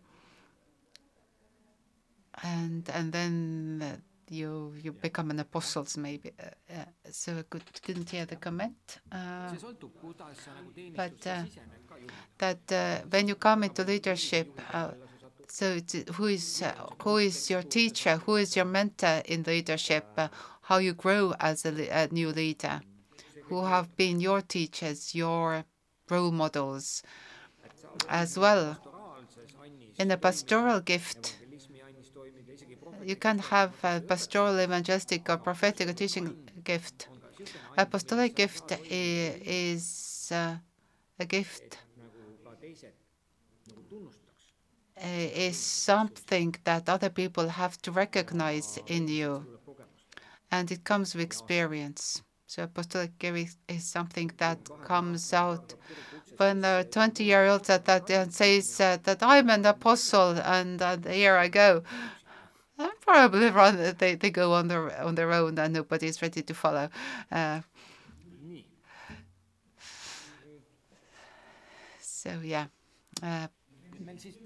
and 2.43 2.89
and 2.93 3.11
then 3.11 4.01
you 4.29 4.73
you 4.83 4.91
become 4.91 5.31
an 5.31 5.39
apostles 5.39 5.97
maybe. 5.97 6.31
Uh, 6.39 6.73
uh, 6.73 6.85
so 7.11 7.37
I 7.39 7.43
could, 7.49 7.63
couldn't 7.81 8.09
hear 8.09 8.25
the 8.25 8.35
comment. 8.35 8.99
Uh, 9.11 9.51
but 10.95 11.27
uh, 11.27 11.43
that 12.37 12.71
uh, 12.71 12.99
when 13.09 13.27
you 13.27 13.35
come 13.35 13.63
into 13.63 13.83
leadership, 13.83 14.47
uh, 14.73 14.91
so 15.47 15.79
who 16.13 16.25
is 16.27 16.63
who 17.03 17.17
is 17.17 17.49
your 17.49 17.63
teacher? 17.63 18.17
Who 18.25 18.35
is 18.35 18.55
your 18.55 18.65
mentor 18.65 19.21
in 19.25 19.43
leadership? 19.43 20.05
how 20.69 20.77
you 20.77 20.93
grow 20.93 21.33
as 21.39 21.65
a, 21.65 21.73
a 21.89 22.07
new 22.11 22.29
leader? 22.29 22.81
Who 23.47 23.63
have 23.65 23.95
been 23.97 24.19
your 24.19 24.41
teachers, 24.41 25.15
your 25.15 25.65
role 26.09 26.31
models, 26.31 27.01
as 28.07 28.37
well? 28.37 28.77
In 29.97 30.07
the 30.09 30.17
pastoral 30.17 30.79
gift, 30.79 31.37
you 33.03 33.15
can 33.15 33.39
have 33.39 33.73
a 33.83 33.99
pastoral, 33.99 34.59
evangelistic, 34.59 35.27
or 35.29 35.37
prophetic 35.37 35.95
teaching 35.95 36.35
gift. 36.63 37.07
Apostolic 37.77 38.35
gift 38.35 38.71
is 38.89 40.29
uh, 40.31 40.55
a 41.19 41.25
gift 41.25 41.79
is 45.01 45.57
something 45.57 46.55
that 46.63 46.89
other 46.89 47.09
people 47.09 47.47
have 47.47 47.81
to 47.81 47.91
recognize 47.91 48.79
in 48.87 49.07
you, 49.07 49.45
and 50.51 50.71
it 50.71 50.83
comes 50.83 51.15
with 51.15 51.23
experience. 51.23 52.21
So 52.47 52.63
apostolic 52.63 53.17
gift 53.19 53.57
is 53.67 53.83
something 53.83 54.31
that 54.37 54.57
comes 54.83 55.33
out 55.33 55.75
when 56.37 56.65
a 56.65 56.83
20-year-old 56.89 57.65
that, 57.65 57.85
that 57.85 58.33
says 58.33 58.81
uh, 58.81 58.97
that 59.03 59.21
I'm 59.21 59.49
an 59.49 59.65
apostle, 59.65 60.31
and 60.43 60.81
uh, 60.81 60.97
here 61.05 61.35
I 61.35 61.47
go 61.47 61.83
probably 63.09 63.49
run. 63.49 63.95
They 63.97 64.15
they 64.15 64.29
go 64.29 64.53
on 64.53 64.67
their 64.67 64.85
on 65.01 65.15
their 65.15 65.31
own, 65.31 65.57
and 65.57 65.73
nobody's 65.73 66.21
ready 66.21 66.41
to 66.41 66.53
follow. 66.53 66.89
Uh, 67.31 67.61
so 72.21 72.39
yeah. 72.43 72.67
Uh, 73.21 73.47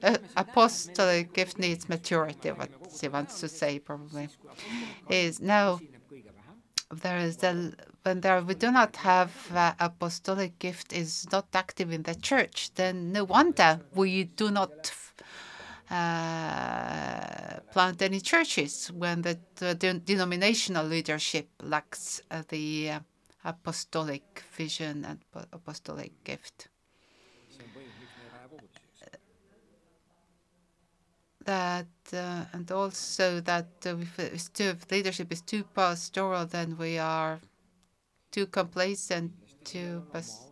uh, 0.01 0.17
apostolic 0.35 1.33
gift 1.33 1.59
needs 1.59 1.87
maturity, 1.89 2.49
what 2.51 2.69
she 2.97 3.07
wants 3.07 3.39
to 3.39 3.47
say 3.47 3.79
probably, 3.79 4.29
is 5.09 5.39
now 5.41 5.81
there 7.01 7.17
is 7.17 7.41
a 7.43 7.73
when 8.03 8.21
there 8.21 8.41
we 8.41 8.53
do 8.53 8.71
not 8.71 8.95
have 8.97 9.31
uh, 9.53 9.73
apostolic 9.79 10.59
gift 10.59 10.93
is 10.93 11.27
not 11.31 11.47
active 11.53 11.91
in 11.91 12.03
the 12.03 12.15
church, 12.15 12.71
then 12.75 13.11
no 13.11 13.23
wonder 13.23 13.81
we 13.95 14.25
do 14.25 14.51
not 14.51 14.93
uh, 15.89 17.59
plant 17.71 18.01
any 18.01 18.19
churches 18.19 18.91
when 18.91 19.21
the, 19.21 19.39
the 19.55 19.73
denominational 19.75 20.85
leadership 20.85 21.47
lacks 21.61 22.21
uh, 22.31 22.43
the 22.49 22.91
uh, 22.91 22.99
apostolic 23.45 24.43
vision 24.55 25.05
and 25.05 25.19
apostolic 25.51 26.11
gift. 26.23 26.67
That 31.45 31.87
uh, 32.13 32.45
and 32.53 32.71
also 32.71 33.39
that 33.41 33.67
uh, 33.85 33.97
if, 33.97 34.59
if 34.59 34.91
leadership 34.91 35.31
is 35.31 35.41
too 35.41 35.63
pastoral, 35.63 36.45
then 36.45 36.77
we 36.77 36.97
are 36.97 37.39
too 38.31 38.47
complacent, 38.47 39.31
too 39.63 40.03
pas- 40.11 40.47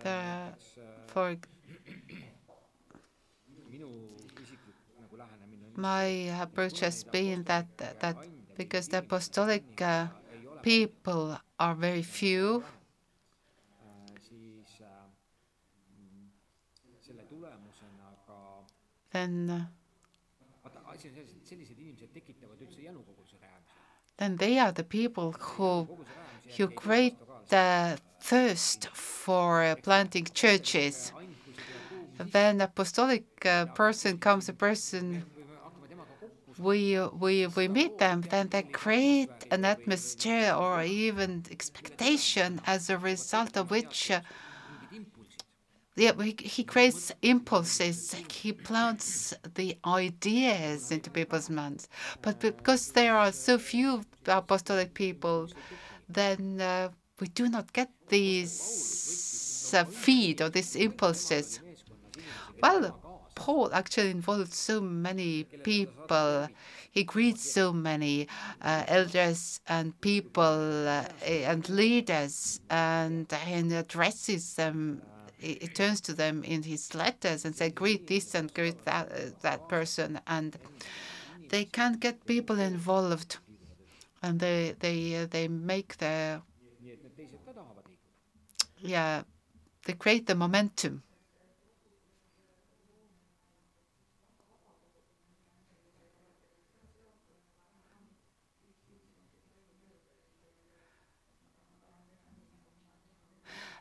the, 0.00 0.52
for 1.06 1.36
my 5.76 6.04
approach 6.42 6.80
has 6.80 7.04
been 7.04 7.42
that 7.44 7.66
that 8.00 8.16
because 8.56 8.88
the 8.88 8.98
apostolic 8.98 9.64
uh, 9.80 10.06
people 10.62 11.38
are 11.58 11.74
very 11.74 12.02
few 12.02 12.64
then 19.12 19.50
uh, 19.50 19.64
then 24.18 24.36
they 24.36 24.58
are 24.58 24.72
the 24.72 24.84
people 24.84 25.32
who 25.32 25.88
who 26.56 26.68
create 26.68 27.16
the 27.48 27.98
thirst 28.20 28.88
for 28.88 29.62
uh, 29.62 29.76
planting 29.76 30.24
churches. 30.26 31.12
Then 32.18 32.60
apostolic 32.60 33.24
uh, 33.46 33.66
person 33.66 34.18
comes, 34.18 34.48
a 34.50 34.52
person 34.52 35.24
we 36.58 36.98
we 37.20 37.46
we 37.46 37.68
meet 37.68 37.98
them, 37.98 38.22
then 38.30 38.48
they 38.48 38.62
create 38.62 39.44
an 39.50 39.64
atmosphere 39.64 40.52
or 40.54 40.82
even 40.82 41.44
expectation 41.50 42.60
as 42.66 42.88
a 42.90 42.98
result 42.98 43.56
of 43.56 43.70
which. 43.70 44.10
Uh, 44.10 44.20
Yeah, 45.96 46.12
he 46.22 46.62
creates 46.62 47.10
impulses. 47.22 48.14
He 48.30 48.52
plants 48.52 49.32
the 49.54 49.78
ideas 49.86 50.92
into 50.92 51.10
people's 51.10 51.48
minds. 51.48 51.88
But 52.20 52.38
because 52.38 52.92
there 52.92 53.16
are 53.16 53.32
so 53.32 53.58
few 53.58 54.02
apostolic 54.26 54.92
people, 54.92 55.48
then 56.06 56.60
uh, 56.60 56.90
we 57.18 57.28
do 57.28 57.48
not 57.48 57.72
get 57.72 57.90
these 58.08 59.72
uh, 59.74 59.84
feed 59.84 60.42
or 60.42 60.50
these 60.50 60.76
impulses. 60.76 61.60
Well, 62.62 63.00
Paul 63.34 63.72
actually 63.72 64.10
involved 64.10 64.52
so 64.52 64.82
many 64.82 65.44
people. 65.44 66.48
He 66.90 67.04
greets 67.04 67.42
so 67.42 67.72
many 67.72 68.28
uh, 68.60 68.84
elders 68.86 69.60
and 69.66 69.98
people 70.02 70.88
uh, 70.88 71.04
and 71.24 71.66
leaders, 71.70 72.60
and, 72.68 73.32
and 73.46 73.72
addresses 73.72 74.54
them 74.54 75.02
he 75.38 75.68
turns 75.68 76.00
to 76.02 76.12
them 76.14 76.42
in 76.44 76.62
his 76.62 76.94
letters 76.94 77.44
and 77.44 77.54
say, 77.54 77.70
greet 77.70 78.06
this 78.06 78.34
and 78.34 78.52
greet 78.54 78.84
that, 78.84 79.10
uh, 79.12 79.30
that 79.42 79.68
person. 79.68 80.20
And 80.26 80.56
they 81.50 81.64
can't 81.64 82.00
get 82.00 82.26
people 82.26 82.58
involved. 82.58 83.38
And 84.22 84.40
they, 84.40 84.74
they, 84.80 85.16
uh, 85.16 85.26
they 85.30 85.48
make 85.48 85.98
the, 85.98 86.40
yeah, 88.78 89.22
they 89.84 89.92
create 89.92 90.26
the 90.26 90.34
momentum. 90.34 91.02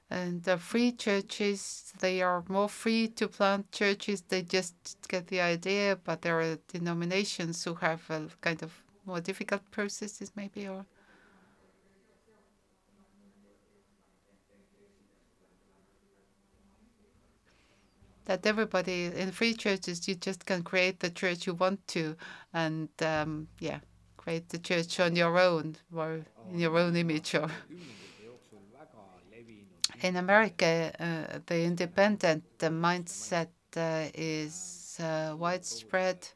The 0.09 0.57
free 0.57 0.91
churches, 0.91 1.93
they 1.99 2.21
are 2.21 2.43
more 2.47 2.69
free 2.69 3.07
to 3.09 3.27
plant 3.27 3.71
churches. 3.71 4.21
They 4.21 4.43
just 4.43 4.75
get 5.07 5.27
the 5.27 5.41
idea, 5.41 5.97
but 6.03 6.21
there 6.21 6.39
are 6.39 6.57
denominations 6.67 7.63
who 7.63 7.75
have 7.75 8.09
a 8.09 8.27
kind 8.41 8.61
of 8.63 8.71
more 9.05 9.19
difficult 9.19 9.69
processes, 9.71 10.31
maybe, 10.35 10.67
or. 10.67 10.85
that 18.25 18.45
everybody 18.45 19.05
in 19.05 19.31
free 19.31 19.53
churches 19.53 20.07
you 20.07 20.15
just 20.15 20.45
can 20.45 20.63
create 20.63 20.99
the 20.99 21.09
church 21.09 21.45
you 21.45 21.53
want 21.53 21.87
to 21.87 22.15
and 22.53 22.89
um, 23.01 23.47
yeah 23.59 23.79
create 24.17 24.49
the 24.49 24.57
church 24.57 24.99
on 24.99 25.15
your 25.15 25.37
own 25.37 25.75
or 25.95 26.25
in 26.51 26.59
your 26.59 26.75
own 26.77 26.95
image 26.95 27.35
or 27.35 27.47
in 30.05 30.15
America, 30.15 30.91
uh, 30.99 31.39
the 31.47 31.63
independent 31.63 32.43
mindset 32.59 33.49
uh, 33.75 34.07
is 34.13 34.97
uh, 34.99 35.35
widespread. 35.37 36.27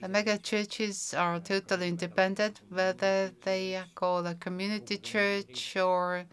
The 0.00 0.08
mega 0.08 0.38
churches 0.38 1.14
are 1.14 1.40
totally 1.40 1.88
independent, 1.88 2.60
whether 2.68 3.32
they 3.42 3.82
call 3.94 4.26
a 4.26 4.34
community 4.34 4.98
church 4.98 5.76
or 5.76 6.24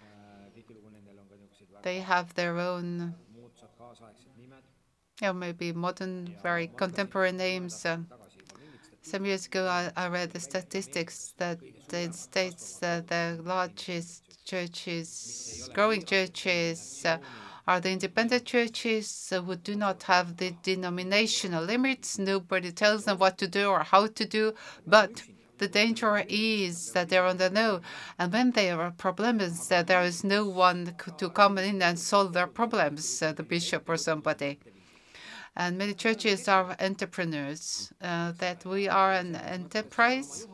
they 1.84 2.00
have 2.00 2.34
their 2.36 2.58
own, 2.60 3.16
or 5.22 5.34
maybe 5.34 5.72
modern, 5.74 6.36
very 6.42 6.68
contemporary 6.68 7.32
names. 7.32 7.86
Uh, 9.06 9.10
some 9.10 9.26
years 9.26 9.46
ago, 9.46 9.68
I, 9.68 9.92
I, 9.96 10.08
read 10.08 10.32
the 10.32 10.40
statistics 10.40 11.34
that 11.38 11.60
in 11.94 12.14
states 12.14 12.78
that 12.80 13.08
the 13.08 13.40
largest 13.44 14.24
churches, 14.46 15.70
growing 15.74 16.04
churches, 16.04 17.04
uh, 17.06 17.18
are 17.68 17.80
the 17.80 17.92
independent 17.92 18.46
churches 18.46 19.32
uh, 19.32 19.42
who 19.42 19.56
do 19.56 19.76
not 19.76 20.04
have 20.04 20.38
the 20.38 20.56
denominational 20.64 21.64
limits. 21.64 22.20
Nobody 22.20 22.72
tells 22.72 23.06
them 23.06 23.18
what 23.18 23.38
to 23.40 23.48
do 23.48 23.70
or 23.70 23.84
how 23.84 24.08
to 24.08 24.26
do, 24.26 24.54
but 24.86 25.24
the 25.58 25.68
danger 25.68 26.24
is 26.28 26.92
that 26.92 27.10
they're 27.10 27.26
on 27.26 27.38
the 27.38 27.50
know. 27.50 27.82
And 28.20 28.32
when 28.34 28.52
there 28.52 28.82
are 28.82 28.92
problems, 28.92 29.72
uh, 29.72 29.84
there 29.84 30.04
is 30.04 30.24
no 30.24 30.48
one 30.48 30.96
to 31.18 31.30
come 31.30 31.58
in 31.58 31.82
and 31.82 31.98
solve 31.98 32.34
their 32.34 32.48
problems, 32.48 33.22
uh, 33.22 33.34
the 33.34 33.44
bishop 33.44 33.88
or 33.88 33.98
somebody. 33.98 34.60
And 35.56 35.78
many 35.78 35.94
churches 35.94 36.48
are 36.48 36.76
entrepreneurs, 36.80 37.94
uh, 38.02 38.34
that 38.40 38.66
we 38.66 38.90
are 38.90 39.14
an 39.14 39.36
enterprise 39.36 40.48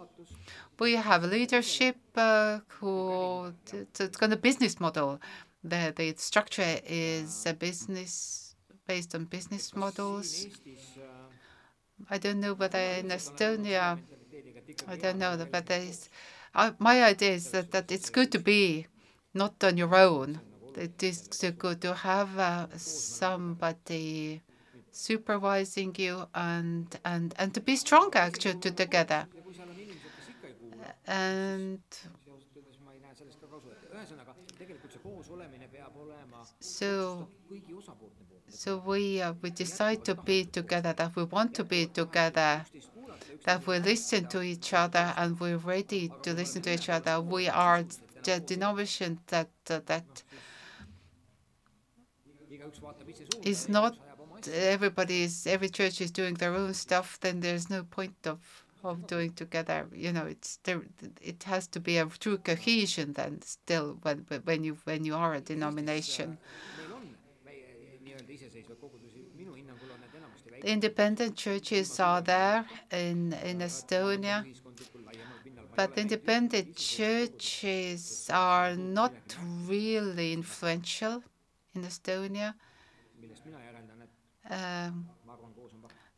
we 0.82 0.96
have 0.96 1.24
leadership 1.24 1.96
uh, 2.16 2.60
who 2.68 3.54
it's 3.72 4.18
kind 4.18 4.34
of 4.34 4.42
business 4.42 4.80
model. 4.80 5.20
The 5.64 5.94
the 5.96 6.16
structure 6.18 6.80
is 6.88 7.46
a 7.46 7.54
business 7.54 8.56
based 8.88 9.14
on 9.14 9.26
business 9.26 9.76
models. 9.76 10.48
I 12.10 12.18
don't 12.18 12.40
know 12.40 12.56
whether 12.56 12.80
in 12.80 13.10
Estonia, 13.10 14.00
I 14.88 14.96
don't 14.98 15.20
know, 15.20 15.38
but. 15.52 15.72
Uh, 16.54 16.72
my 16.80 17.02
idea 17.02 17.32
is 17.32 17.52
that, 17.52 17.72
that 17.72 17.90
it's 17.94 18.10
good 18.10 18.30
to 18.30 18.40
be 18.40 18.86
not 19.34 19.64
on 19.64 19.78
your 19.78 19.96
own. 19.96 20.42
It 20.76 21.02
is 21.02 21.30
good 21.58 21.80
to 21.84 21.94
have 21.94 22.38
uh, 22.38 22.68
somebody 22.76 24.42
supervising 24.92 25.96
you 25.98 26.28
and 26.36 27.00
and 27.06 27.34
and 27.38 27.54
to 27.54 27.62
be 27.62 27.76
strong 27.76 28.12
actually 28.14 28.60
together. 28.60 29.26
And 31.08 31.80
so 36.60 37.28
so 38.48 38.84
we 38.86 39.22
uh, 39.22 39.34
we 39.42 39.50
decide 39.50 40.04
to 40.06 40.16
be 40.16 40.46
together 40.46 40.94
that 40.94 41.16
we 41.16 41.24
want 41.24 41.54
to 41.56 41.64
be 41.64 41.86
together 41.88 42.66
that 43.46 43.66
we 43.66 43.80
listen 43.80 44.28
to 44.28 44.42
each 44.42 44.74
other 44.74 45.14
and 45.18 45.40
we're 45.40 45.58
ready 45.58 46.12
to 46.22 46.34
listen 46.34 46.62
to 46.62 46.74
each 46.74 46.90
other. 46.90 47.20
We 47.22 47.50
are 47.50 47.84
the 48.24 48.40
denomination 48.40 49.20
that 49.28 49.50
uh, 49.70 49.80
that 49.86 50.24
is 53.44 53.70
not 53.70 53.98
everybody 54.48 55.24
is 55.24 55.48
every 55.48 55.70
church 55.70 56.02
is 56.02 56.12
doing 56.12 56.36
their 56.36 56.54
own 56.56 56.74
stuff 56.74 57.20
then 57.22 57.40
there's 57.40 57.70
no 57.70 57.84
point 57.84 58.16
of 58.26 58.40
of 58.84 59.08
doing 59.08 59.32
together. 59.34 59.88
You 59.94 60.12
know, 60.12 60.26
it's 60.26 60.58
there. 60.64 60.82
It 61.22 61.44
has 61.44 61.68
to 61.68 61.80
be 61.80 61.98
a 61.98 62.06
true 62.06 62.38
cohesion 62.38 63.14
then. 63.14 63.42
Still, 63.42 63.98
when 64.02 64.26
when 64.44 64.64
you 64.64 64.78
when 64.86 65.06
you 65.06 65.16
are 65.16 65.34
a 65.36 65.42
denomination. 65.42 66.38
väikesed 68.28 68.56
Independent 70.64 71.36
churches 71.36 72.00
are 72.00 72.22
there 72.22 72.66
in 72.92 73.34
in 73.34 73.60
Estonia. 73.62 74.46
But 75.76 75.98
independent 75.98 76.76
churches 76.76 78.30
are 78.30 78.76
not 78.76 79.14
really 79.66 80.34
influential 80.34 81.24
in 81.74 81.84
Estonia. 81.84 82.54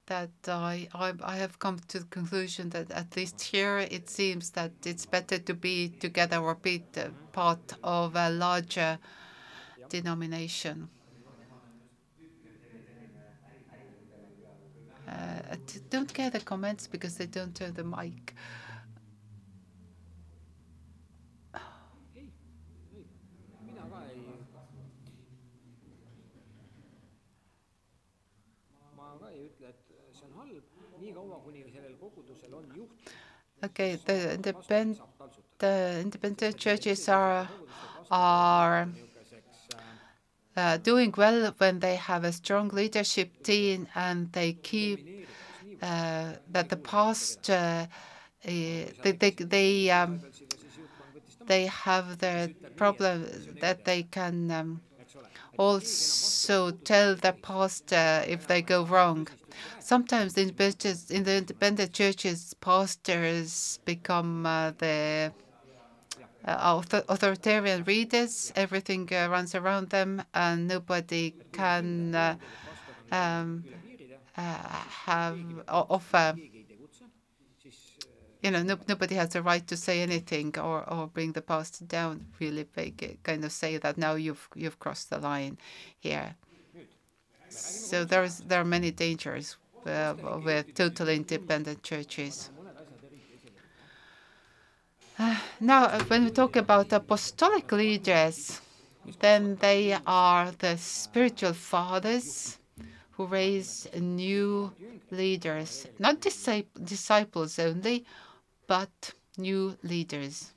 That 0.06 0.30
I, 0.48 0.88
I 0.94 1.14
I 1.24 1.36
have 1.38 1.60
come 1.60 1.80
to 1.88 2.00
the 2.00 2.06
conclusion 2.06 2.70
that 2.72 2.92
at 2.92 3.16
least 3.16 3.42
here 3.42 3.78
it 3.80 4.10
seems 4.10 4.50
that 4.52 4.72
it's 4.86 5.06
better 5.06 5.38
to 5.40 5.54
be 5.54 5.90
together 5.90 6.38
or 6.40 6.56
be 6.56 6.84
part 7.32 7.74
of 7.84 8.16
a 8.16 8.30
larger 8.30 9.00
denomination. 9.90 10.90
Uh, 15.08 15.56
don't 15.90 16.14
get 16.14 16.34
the 16.34 16.40
comments 16.40 16.88
because 16.88 17.18
they 17.18 17.26
don't 17.28 17.54
turn 17.56 17.74
the 17.74 17.84
mic. 17.84 18.34
Okay, 33.64 33.96
the 34.06 34.34
independent 34.34 35.00
the 35.60 36.00
independent 36.02 36.58
churches 36.58 37.08
are 37.10 37.48
are 38.12 38.88
äh, 40.56 40.74
uh, 40.76 40.78
doing 40.78 41.14
well 41.18 41.54
when 41.58 41.80
they 41.80 41.96
have 41.96 42.24
a 42.24 42.32
strong 42.32 42.68
leadership 42.70 43.42
team 43.44 43.88
and 43.96 44.32
they 44.34 44.54
keep 44.54 45.28
uh, 45.82 46.34
that 46.52 46.70
the 46.70 46.76
past 46.78 47.50
uh, 47.50 47.86
eh, 48.44 48.86
they 49.04 49.12
they, 49.12 49.32
they 49.32 49.90
um, 49.92 50.20
siga 50.32 50.58
siis 50.60 50.76
juhtkond 50.80 51.16
võttis 51.18 51.38
ta 51.40 51.46
they 51.52 51.66
have 51.68 52.18
the 52.26 52.36
problem 52.82 53.26
that 53.62 53.86
they 53.86 54.04
can 54.04 54.52
um, 54.60 54.82
also 55.58 56.72
tell 56.72 57.16
the 57.16 57.34
pastor 57.42 58.24
if 58.28 58.48
they 58.48 58.62
go 58.62 58.84
wrong. 58.86 59.28
Sometimes 59.80 60.38
in, 60.38 60.54
the 60.56 61.38
independent 61.38 61.94
churches, 61.94 62.54
pastors 62.60 63.80
become 63.86 64.46
uh, 64.46 64.72
the 64.78 65.32
uh, 66.46 66.82
authoritarian 67.10 67.84
readers. 67.84 68.52
Everything 68.56 69.10
uh, 69.12 69.28
runs 69.30 69.56
around 69.56 69.90
them, 69.90 70.22
and 70.34 70.68
nobody 70.68 71.34
can 71.52 72.16
uh, 72.16 72.36
um, 73.12 73.64
uh, 74.38 74.42
have 75.06 75.40
offer 75.68 76.34
keegi 76.36 76.58
ei 76.58 76.66
tegutse, 76.66 77.06
siis 77.62 77.98
äh, 78.00 78.24
you 78.44 78.52
know, 78.52 78.64
no, 78.64 78.78
nobody 78.88 79.16
has 79.16 79.30
the 79.30 79.42
right 79.42 79.68
to 79.68 79.78
say 79.78 80.02
anything 80.02 80.58
or, 80.60 80.84
or 80.90 81.08
bring 81.08 81.32
the 81.32 81.42
pastor 81.42 81.86
down. 81.86 82.26
Really, 82.40 82.64
big 82.64 83.20
kind 83.24 83.46
of 83.46 83.52
say 83.52 83.78
that 83.78 83.98
now 83.98 84.16
you've 84.16 84.50
you've 84.56 84.80
crossed 84.80 85.10
the 85.10 85.20
line 85.20 85.58
here. 86.00 86.36
So 87.54 88.06
there's 88.06 88.40
there 88.40 88.62
are 88.62 88.66
many 88.66 88.92
dangers 88.92 89.58
uh, 89.86 90.16
with 90.44 90.74
totally 90.74 91.16
independent 91.16 91.84
churches. 91.84 92.50
Uh, 95.20 95.38
now, 95.60 96.00
when 96.08 96.24
we 96.24 96.32
talk 96.32 96.56
about 96.56 96.92
apostolic 96.92 97.72
leaders, 97.72 98.60
then 99.20 99.56
they 99.58 99.96
are 100.08 100.50
the 100.58 100.76
spiritual 100.78 101.54
fathers 101.54 102.58
who 103.12 103.28
raise 103.28 103.88
new 103.96 104.74
leaders, 105.12 105.86
not 106.00 106.20
disciples 106.20 107.60
only, 107.60 108.06
but 108.68 109.14
new 109.38 109.78
leaders. 109.84 110.52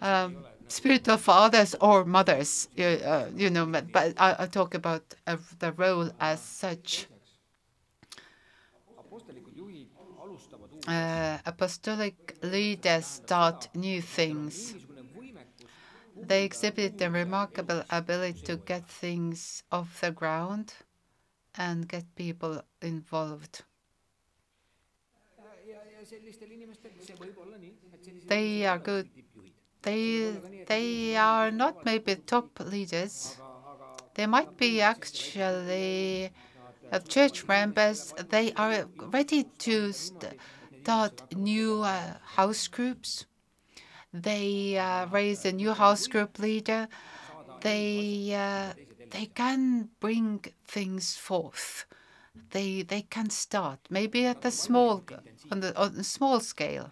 Um, 0.00 0.44
spiritual 0.68 1.16
fathers 1.18 1.74
or 1.80 2.04
mothers, 2.04 2.68
you, 2.76 2.86
uh, 2.86 3.30
you 3.34 3.50
know, 3.50 3.66
but 3.66 4.14
I, 4.18 4.36
I 4.40 4.46
talk 4.46 4.74
about 4.74 5.14
uh, 5.26 5.36
the 5.58 5.72
role 5.72 6.10
as 6.20 6.40
such. 6.42 7.08
Uh, 10.88 11.38
apostolic 11.46 12.36
leaders 12.42 13.06
start 13.06 13.68
new 13.74 14.02
things. 14.02 14.74
They 16.22 16.44
exhibit 16.44 17.00
a 17.02 17.10
remarkable 17.10 17.82
ability 17.90 18.42
to 18.44 18.58
get 18.58 18.88
things 18.88 19.64
off 19.72 20.00
the 20.00 20.12
ground 20.12 20.74
and 21.54 21.88
get 21.88 22.14
people 22.16 22.62
involved. 22.82 23.64
They 28.28 28.64
are 28.66 28.78
good. 28.78 29.08
They 29.82 30.36
they 30.66 31.16
are 31.16 31.50
not 31.50 31.84
maybe 31.84 32.16
top 32.16 32.60
leaders. 32.60 33.36
They 34.14 34.26
might 34.26 34.56
be 34.56 34.80
actually 34.80 36.32
uh, 36.92 36.98
church 37.00 37.46
members. 37.48 38.14
They 38.30 38.52
are 38.54 38.86
ready 39.00 39.44
to 39.44 39.92
start 39.92 41.22
new 41.34 41.82
uh, 41.82 42.14
house 42.36 42.68
groups. 42.68 43.26
They 44.12 44.78
uh, 44.78 45.06
raise 45.06 45.44
a 45.44 45.52
new 45.52 45.72
house 45.74 46.06
group 46.06 46.38
leader. 46.38 46.88
They 47.60 48.34
uh, 48.34 48.74
they 49.10 49.26
can 49.26 49.90
bring 50.00 50.44
things 50.66 51.16
forth. 51.16 51.86
They 52.50 52.82
they 52.82 53.02
can 53.02 53.30
start 53.30 53.80
maybe 53.90 54.26
at 54.26 54.42
the 54.42 54.50
small 54.50 55.04
on 55.50 55.60
the 55.60 55.76
on 55.78 55.96
a 55.96 56.04
small 56.04 56.40
scale, 56.40 56.90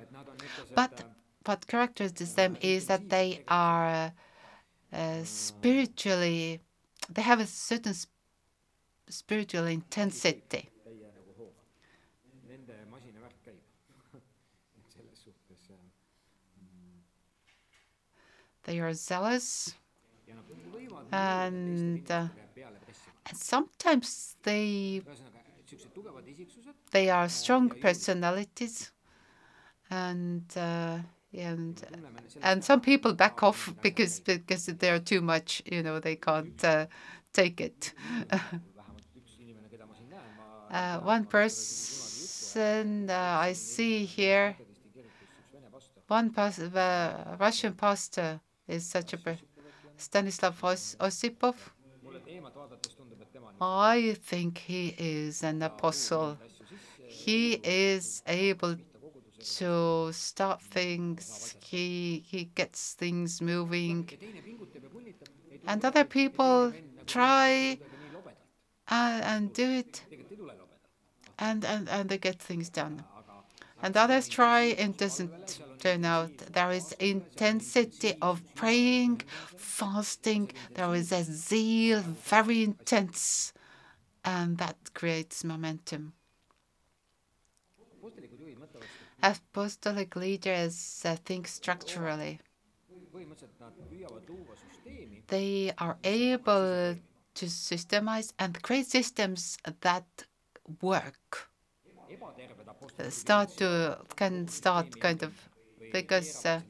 but 0.75 1.05
what 1.47 1.67
characterizes 1.67 2.35
them 2.35 2.57
is 2.61 2.87
that 2.87 3.09
they 3.09 3.43
are 3.49 4.13
uh, 4.93 5.23
spiritually 5.25 6.61
they 7.09 7.23
have 7.23 7.41
a 7.41 7.47
certain 7.47 7.95
sp- 7.95 8.11
spiritual 9.09 9.67
intensity. 9.67 10.69
They 18.65 18.81
are 18.81 18.93
zealous 18.95 19.75
and 21.13 22.11
uh, 22.11 22.27
sometimes 23.33 24.37
they 24.43 25.01
they 26.91 27.11
are 27.11 27.29
strong 27.29 27.69
personalities 27.69 28.91
and 29.91 30.45
uh, 30.57 30.99
and 31.35 31.83
and 32.43 32.65
some 32.65 32.81
people 32.81 33.13
back 33.15 33.43
off 33.43 33.73
because 33.83 34.21
because 34.21 34.67
they're 34.67 34.99
too 35.01 35.21
much 35.21 35.63
you 35.67 35.83
know 35.83 35.99
they 36.01 36.17
can't 36.17 36.65
uh, 36.65 36.87
take 37.33 37.61
it. 37.61 37.93
Vähemalt 38.31 39.05
üks 39.17 39.37
inimene, 39.41 39.69
keda 39.71 39.87
ma 39.87 39.95
siin 39.95 40.09
näen, 40.11 40.31
ma 40.39 40.99
uh, 41.01 41.07
one 41.07 41.25
person 41.25 43.11
uh, 43.11 43.49
i 43.49 43.53
see 43.55 44.05
here 44.07 44.55
tõesti 44.59 44.89
kirikus 44.95 45.29
üks 45.37 45.53
vene 45.53 45.69
pastor, 45.73 46.03
one 46.09 46.31
pas- 46.31 46.57
the 46.79 47.37
russian 47.41 47.75
pastor 47.75 48.41
is 48.69 48.85
such 48.89 49.13
a 49.13 49.19
per- 49.19 49.39
stanislav 49.99 50.63
Os- 50.65 50.97
osipov. 51.01 51.57
Mulle 52.03 52.21
eemalt 52.27 52.55
vaadates 52.57 52.95
tundub, 52.97 53.21
et 53.23 53.33
tema 53.33 53.53
on 53.61 53.99
i 53.99 54.15
think 54.15 54.59
he 54.59 54.95
is 54.99 55.43
an 55.43 55.63
apostle. 55.63 56.37
He 57.09 57.61
is 57.65 58.23
able 58.27 58.77
to 59.41 60.13
start 60.13 60.61
things 60.63 61.55
he 61.63 62.25
he 62.27 62.45
gets 62.55 62.95
things 62.95 63.41
moving 63.41 64.09
and 65.67 65.85
other 65.85 66.05
people 66.05 66.73
try 67.07 67.79
lobedalt, 68.13 68.35
uh, 68.91 69.21
and 69.25 69.53
do 69.53 69.71
it 69.71 70.03
and, 71.39 71.65
and, 71.65 71.89
and 71.89 72.09
they 72.09 72.19
get 72.19 72.39
things 72.39 72.69
done. 72.69 73.05
And 73.83 73.97
others 73.97 74.29
try 74.29 74.63
and 74.79 74.97
doesn't 74.97 75.61
turn 75.81 76.05
out. 76.05 76.37
There 76.53 76.71
is 76.73 76.93
intensity 76.93 78.15
of 78.23 78.43
praying, 78.55 79.23
fasting. 79.57 80.53
There 80.75 80.95
is 80.95 81.13
a 81.13 81.23
zeal, 81.25 82.01
very 82.01 82.65
intense, 82.65 83.53
and 84.25 84.59
that 84.59 84.77
creates 84.95 85.45
momentum. 85.45 86.15
Apostolic 89.23 90.17
leaders 90.17 91.05
think 91.27 91.49
structurally. 91.49 92.41
They 95.29 95.73
are 95.79 95.99
able 96.05 96.97
to 97.35 97.47
systemize 97.47 98.33
and 98.39 98.63
create 98.63 98.87
systems 98.87 99.59
that 99.81 100.25
work. 100.81 101.51
Start 103.11 103.57
to 103.59 103.99
can 104.17 104.49
start 104.49 104.99
kind 104.99 105.23
of 105.23 105.33
because 105.93 106.45
uh, 106.47 106.61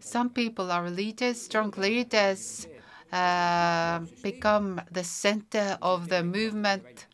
some 0.00 0.30
people 0.30 0.72
are 0.72 0.90
leaders, 0.90 1.42
strong 1.42 1.72
leaders, 1.76 2.68
uh, 3.12 4.00
become 4.22 4.80
the 4.92 5.04
center 5.04 5.78
of 5.82 6.08
the 6.08 6.22
movement, 6.24 7.07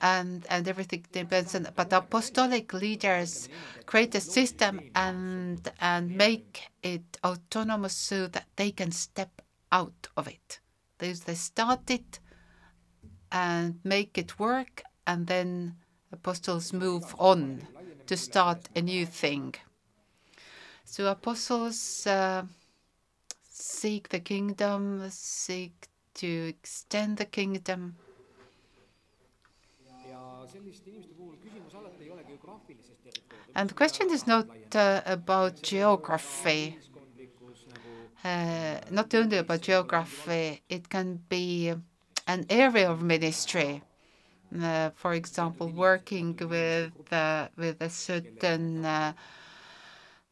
and 0.00 0.46
and 0.48 0.68
everything 0.68 1.04
depends 1.12 1.54
on. 1.54 1.68
But 1.74 1.92
apostolic 1.92 2.72
leaders 2.72 3.48
create 3.86 4.14
a 4.14 4.20
system 4.20 4.80
and 4.94 5.60
and 5.80 6.16
make 6.16 6.68
it 6.82 7.18
autonomous 7.24 7.94
so 7.94 8.26
that 8.28 8.46
they 8.56 8.70
can 8.70 8.92
step 8.92 9.42
out 9.70 10.08
of 10.16 10.28
it. 10.28 10.60
They 10.98 11.12
they 11.12 11.34
start 11.34 11.90
it 11.90 12.20
and 13.30 13.80
make 13.84 14.18
it 14.18 14.38
work, 14.38 14.82
and 15.06 15.26
then 15.26 15.76
apostles 16.12 16.72
move 16.72 17.14
on 17.18 17.66
to 18.06 18.16
start 18.16 18.68
a 18.74 18.82
new 18.82 19.04
thing. 19.04 19.54
So 20.84 21.10
apostles 21.10 22.06
uh, 22.06 22.44
seek 23.50 24.08
the 24.08 24.20
kingdom, 24.20 25.10
seek 25.10 25.88
to 26.14 26.48
extend 26.48 27.18
the 27.18 27.24
kingdom. 27.24 27.96
And 33.54 33.70
the 33.70 33.74
question 33.74 34.10
is 34.10 34.26
not 34.26 34.48
uh, 34.74 35.00
about 35.06 35.62
geography, 35.62 36.78
uh, 38.24 38.80
not 38.90 39.14
only 39.14 39.38
about 39.38 39.60
geography, 39.62 40.62
it 40.68 40.88
can 40.88 41.20
be 41.28 41.72
an 42.26 42.46
area 42.50 42.90
of 42.90 43.02
ministry. 43.02 43.82
Uh, 44.62 44.90
for 44.94 45.14
example, 45.14 45.68
working 45.68 46.36
with 46.36 46.92
uh, 47.12 47.48
with 47.56 47.80
a 47.80 47.90
certain 47.90 48.84
uh, 48.84 49.12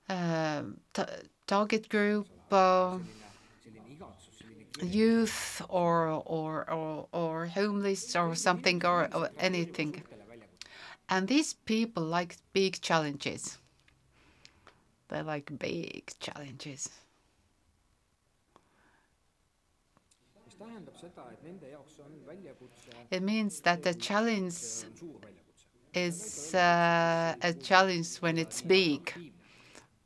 um, 0.09 0.79
target 1.47 1.89
group, 1.89 2.29
youth, 4.83 5.63
or 5.69 6.09
or 6.27 6.71
or, 6.71 7.07
or 7.13 7.47
homeless, 7.47 8.17
or 8.17 8.35
something, 8.35 8.85
or, 8.85 9.09
or 9.15 9.31
anything. 9.39 10.03
And 11.09 11.29
these 11.29 11.53
people 11.53 12.03
like 12.03 12.37
big 12.53 12.81
challenges. 12.81 13.59
They 15.09 15.23
like 15.23 15.59
big 15.59 16.13
challenges. 16.19 16.89
mis 20.55 20.69
tähendab 20.69 20.97
seda 21.01 21.23
et 21.33 21.43
nende 21.45 21.69
jaoks 21.71 21.99
on 22.01 22.13
väljakutse 22.27 22.91
It 23.11 23.23
means 23.23 23.61
that 23.61 23.83
the 23.83 23.95
challenge 23.95 24.55
on 24.87 24.97
suur 24.99 25.21
väljakutse 25.21 25.67
is 25.95 26.55
uh, 26.55 27.35
a 27.43 27.53
challenge 27.53 28.17
when 28.21 28.39
it's 28.39 28.63
big. 28.63 29.13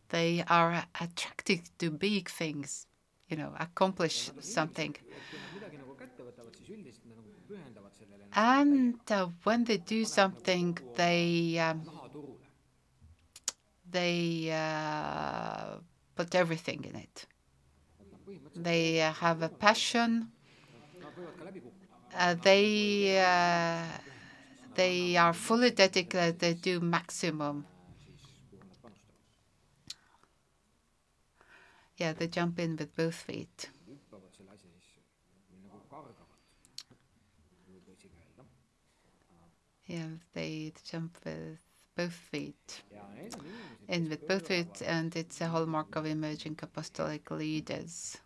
They 0.09 0.43
are 0.49 0.85
attracted 1.01 1.69
to 1.79 1.91
big 1.91 2.29
things, 2.31 2.87
you 3.29 3.37
know, 3.37 3.53
accomplish 3.59 4.31
something. 4.41 4.95
And 8.35 8.99
uh, 9.11 9.29
when 9.45 9.65
they 9.65 9.79
do 9.79 10.05
something, 10.05 10.79
they 10.97 11.59
um, 11.59 11.83
they 13.91 14.51
uh, 14.53 15.79
put 16.15 16.35
everything 16.35 16.85
in 16.85 16.97
it. 16.97 17.27
They 18.55 19.01
uh, 19.01 19.13
have 19.15 19.43
a 19.43 19.49
passion. 19.49 20.31
Uh, 22.15 22.35
they 22.35 23.19
uh, 23.21 23.85
they 24.75 25.17
are 25.17 25.33
fully 25.33 25.71
dedicated. 25.71 26.39
They 26.39 26.55
do 26.55 26.81
maximum. 26.81 27.67
Yeah, 31.99 32.15
they 32.15 32.29
jump 32.29 32.59
in 32.61 32.77
with 32.77 32.97
both 32.97 33.15
feet. 33.15 33.69
Yeah, 39.87 40.09
they 40.35 40.73
jump 40.85 41.19
with 41.25 41.59
both 41.97 42.13
feet. 42.13 42.83
In 43.89 44.09
with 44.09 44.25
both 44.27 44.47
feet, 44.47 44.83
and 44.83 45.17
it's 45.17 45.41
a 45.41 45.49
hallmark 45.49 45.97
of 45.97 46.07
emerging 46.07 46.61
apostolic 46.63 47.29
leaders. 47.33 48.19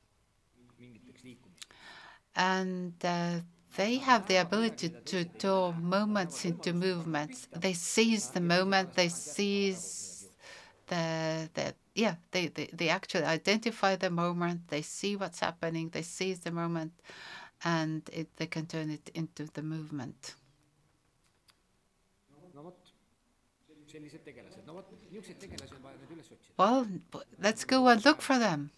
And 2.36 2.94
uh, 3.04 3.40
they 3.76 3.96
have 3.98 4.26
the 4.26 4.36
ability 4.36 4.90
to 5.06 5.24
turn 5.24 5.82
moments 5.84 6.44
into 6.44 6.72
movements. 6.72 7.48
They 7.52 7.72
seize 7.74 8.30
the 8.30 8.40
moment. 8.40 8.94
They 8.94 9.08
seize 9.08 10.11
the 10.92 11.48
the 11.54 11.74
yeah. 11.94 12.14
They, 12.32 12.48
they 12.48 12.68
they 12.72 12.88
actually 12.88 13.24
identify 13.24 13.96
the 13.96 14.10
moment. 14.10 14.68
They 14.68 14.82
see 14.82 15.16
what's 15.16 15.40
happening. 15.40 15.90
They 15.90 16.02
seize 16.02 16.40
the 16.40 16.50
moment, 16.50 16.92
and 17.64 18.02
it, 18.12 18.28
they 18.36 18.46
can 18.46 18.66
turn 18.66 18.90
it 18.90 19.10
into 19.14 19.44
the 19.56 19.62
movement. 19.62 20.34
Well, 26.56 26.86
let's 27.38 27.64
go 27.64 27.88
and 27.88 28.04
look 28.04 28.22
for 28.22 28.38
them. 28.38 28.70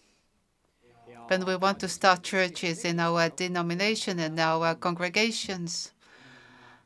When 1.27 1.45
we 1.45 1.55
want 1.55 1.79
to 1.79 1.87
start 1.87 2.23
churches 2.23 2.85
in 2.85 2.99
our 2.99 3.29
denomination 3.29 4.19
and 4.19 4.39
our 4.39 4.75
congregations, 4.75 5.91